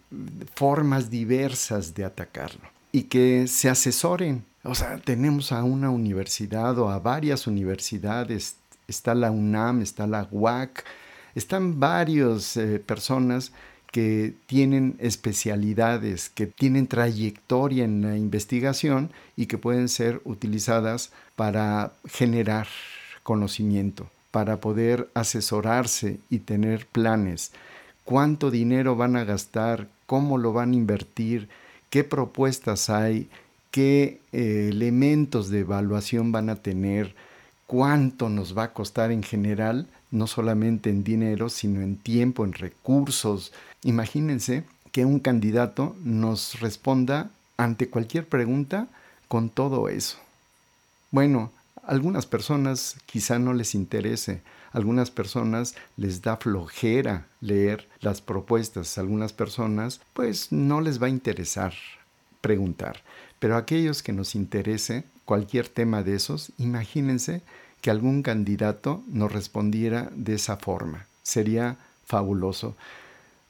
formas 0.56 1.10
diversas 1.10 1.94
de 1.94 2.06
atacarlo 2.06 2.68
y 2.92 3.04
que 3.04 3.48
se 3.48 3.70
asesoren. 3.70 4.44
O 4.64 4.76
sea, 4.76 4.98
tenemos 4.98 5.52
a 5.52 5.64
una 5.64 5.90
universidad 5.90 6.78
o 6.80 6.90
a 6.90 7.00
varias 7.00 7.48
universidades 7.48 8.56
está 8.88 9.14
la 9.14 9.32
UNAM, 9.32 9.82
está 9.82 10.08
la 10.08 10.28
UAC, 10.32 10.84
están 11.36 11.80
varias 11.80 12.58
eh, 12.58 12.80
personas 12.80 13.52
que 13.92 14.34
tienen 14.46 14.96
especialidades, 15.00 16.30
que 16.30 16.48
tienen 16.48 16.88
trayectoria 16.88 17.86
en 17.86 18.02
la 18.02 18.18
investigación 18.18 19.12
y 19.36 19.46
que 19.46 19.58
pueden 19.58 19.90
ser 19.90 20.22
utilizadas 20.24 21.12
para 21.36 21.94
generar 22.06 22.68
conocimiento, 23.24 24.10
para 24.32 24.58
poder 24.58 25.10
asesorarse 25.14 26.20
y 26.30 26.40
tener 26.40 26.86
planes. 26.88 27.52
¿Cuánto 28.04 28.52
dinero 28.52 28.96
van 28.96 29.16
a 29.16 29.24
gastar? 29.24 29.88
¿Cómo 30.06 30.38
lo 30.38 30.54
van 30.54 30.72
a 30.72 30.76
invertir? 30.76 31.50
¿Qué 31.90 32.04
propuestas 32.04 32.90
hay? 32.90 33.30
¿Qué 33.72 34.22
eh, 34.32 34.70
elementos 34.72 35.50
de 35.50 35.60
evaluación 35.60 36.32
van 36.32 36.50
a 36.50 36.56
tener? 36.56 37.16
¿Cuánto 37.66 38.30
nos 38.30 38.58
va 38.58 38.64
a 38.64 38.74
costar 38.74 39.12
en 39.12 39.24
general? 39.24 39.88
No 40.12 40.28
solamente 40.28 40.90
en 40.90 41.04
dinero, 41.04 41.50
sino 41.50 41.82
en 41.82 41.98
tiempo, 41.98 42.46
en 42.46 42.54
recursos. 42.54 43.52
Imagínense 43.84 44.64
que 44.92 45.06
un 45.06 45.20
candidato 45.20 45.96
nos 46.04 46.60
responda 46.60 47.30
ante 47.58 47.90
cualquier 47.90 48.28
pregunta 48.28 48.88
con 49.28 49.50
todo 49.50 49.90
eso. 49.90 50.18
Bueno, 51.12 51.52
a 51.84 51.92
algunas 51.92 52.26
personas 52.26 52.98
quizá 53.06 53.40
no 53.40 53.54
les 53.54 53.76
interese, 53.76 54.42
a 54.72 54.78
algunas 54.78 55.12
personas 55.12 55.76
les 55.98 56.22
da 56.22 56.38
flojera 56.38 57.28
leer 57.42 57.88
las 58.02 58.22
propuestas, 58.22 58.98
a 58.98 59.02
algunas 59.02 59.34
personas 59.34 60.02
pues 60.14 60.52
no 60.52 60.82
les 60.82 61.02
va 61.02 61.08
a 61.08 61.12
interesar 61.12 61.74
preguntar, 62.42 63.02
pero 63.40 63.56
a 63.56 63.60
aquellos 63.60 64.04
que 64.04 64.14
nos 64.14 64.36
interese 64.36 65.04
cualquier 65.26 65.68
tema 65.68 66.04
de 66.04 66.16
esos, 66.16 66.52
imagínense 66.58 67.42
que 67.82 67.90
algún 67.90 68.22
candidato 68.24 69.04
nos 69.08 69.32
respondiera 69.32 70.10
de 70.16 70.36
esa 70.36 70.58
forma. 70.58 71.08
Sería 71.24 71.78
fabuloso. 72.06 72.76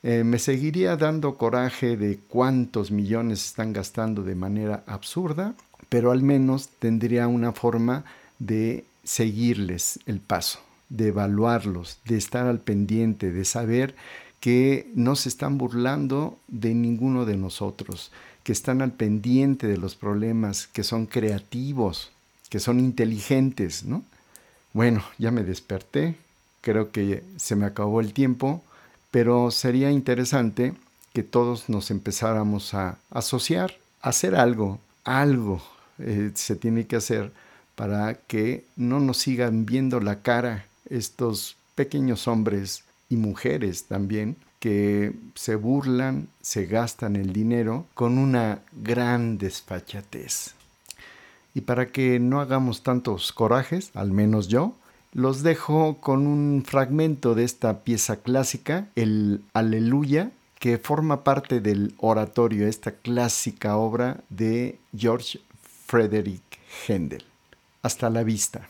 Eh, 0.03 0.23
me 0.23 0.39
seguiría 0.39 0.95
dando 0.95 1.35
coraje 1.37 1.97
de 1.97 2.19
cuántos 2.27 2.91
millones 2.91 3.45
están 3.45 3.73
gastando 3.73 4.23
de 4.23 4.35
manera 4.35 4.83
absurda, 4.87 5.53
pero 5.89 6.11
al 6.11 6.21
menos 6.21 6.69
tendría 6.79 7.27
una 7.27 7.51
forma 7.51 8.03
de 8.39 8.85
seguirles 9.03 9.99
el 10.05 10.19
paso, 10.19 10.59
de 10.89 11.07
evaluarlos, 11.07 11.99
de 12.05 12.17
estar 12.17 12.45
al 12.45 12.59
pendiente, 12.59 13.31
de 13.31 13.45
saber 13.45 13.95
que 14.39 14.91
no 14.93 15.15
se 15.15 15.29
están 15.29 15.57
burlando 15.57 16.37
de 16.47 16.73
ninguno 16.73 17.25
de 17.25 17.37
nosotros, 17.37 18.11
que 18.43 18.51
están 18.51 18.81
al 18.81 18.91
pendiente 18.91 19.67
de 19.67 19.77
los 19.77 19.95
problemas, 19.95 20.67
que 20.67 20.83
son 20.83 21.05
creativos, 21.05 22.11
que 22.49 22.59
son 22.59 22.79
inteligentes, 22.79 23.83
¿no? 23.83 24.03
Bueno, 24.77 25.03
ya 25.17 25.31
me 25.31 25.43
desperté, 25.43 26.13
creo 26.61 26.91
que 26.91 27.23
se 27.37 27.55
me 27.55 27.65
acabó 27.65 27.99
el 27.99 28.13
tiempo, 28.13 28.61
pero 29.09 29.49
sería 29.49 29.89
interesante 29.89 30.75
que 31.15 31.23
todos 31.23 31.67
nos 31.67 31.89
empezáramos 31.89 32.75
a 32.75 32.99
asociar, 33.09 33.73
a 34.03 34.09
hacer 34.09 34.35
algo, 34.35 34.79
algo 35.03 35.63
eh, 35.97 36.29
se 36.35 36.55
tiene 36.55 36.85
que 36.85 36.95
hacer 36.95 37.31
para 37.73 38.19
que 38.27 38.65
no 38.75 38.99
nos 38.99 39.17
sigan 39.17 39.65
viendo 39.65 39.99
la 39.99 40.21
cara 40.21 40.67
estos 40.91 41.55
pequeños 41.73 42.27
hombres 42.27 42.83
y 43.09 43.15
mujeres 43.15 43.85
también 43.85 44.35
que 44.59 45.11
se 45.33 45.55
burlan, 45.55 46.27
se 46.43 46.67
gastan 46.67 47.15
el 47.15 47.33
dinero 47.33 47.87
con 47.95 48.19
una 48.19 48.59
gran 48.73 49.39
desfachatez. 49.39 50.53
Y 51.57 51.61
para 51.61 51.87
que 51.87 52.19
no 52.19 52.39
hagamos 52.39 52.83
tantos 52.83 53.33
corajes, 53.33 53.89
al 53.95 54.11
menos 54.11 54.47
yo, 54.47 54.75
los 55.11 55.41
dejo 55.41 55.97
con 55.99 56.27
un 56.27 56.63
fragmento 56.63 57.33
de 57.33 57.45
esta 57.45 57.79
pieza 57.79 58.17
clásica, 58.17 58.89
el 58.95 59.41
Aleluya, 59.53 60.29
que 60.59 60.77
forma 60.77 61.23
parte 61.23 61.59
del 61.59 61.95
oratorio, 61.97 62.67
esta 62.67 62.91
clásica 62.91 63.75
obra 63.75 64.21
de 64.29 64.77
George 64.95 65.39
Frederick 65.87 66.43
Händel. 66.87 67.25
Hasta 67.81 68.11
la 68.11 68.21
vista. 68.21 68.69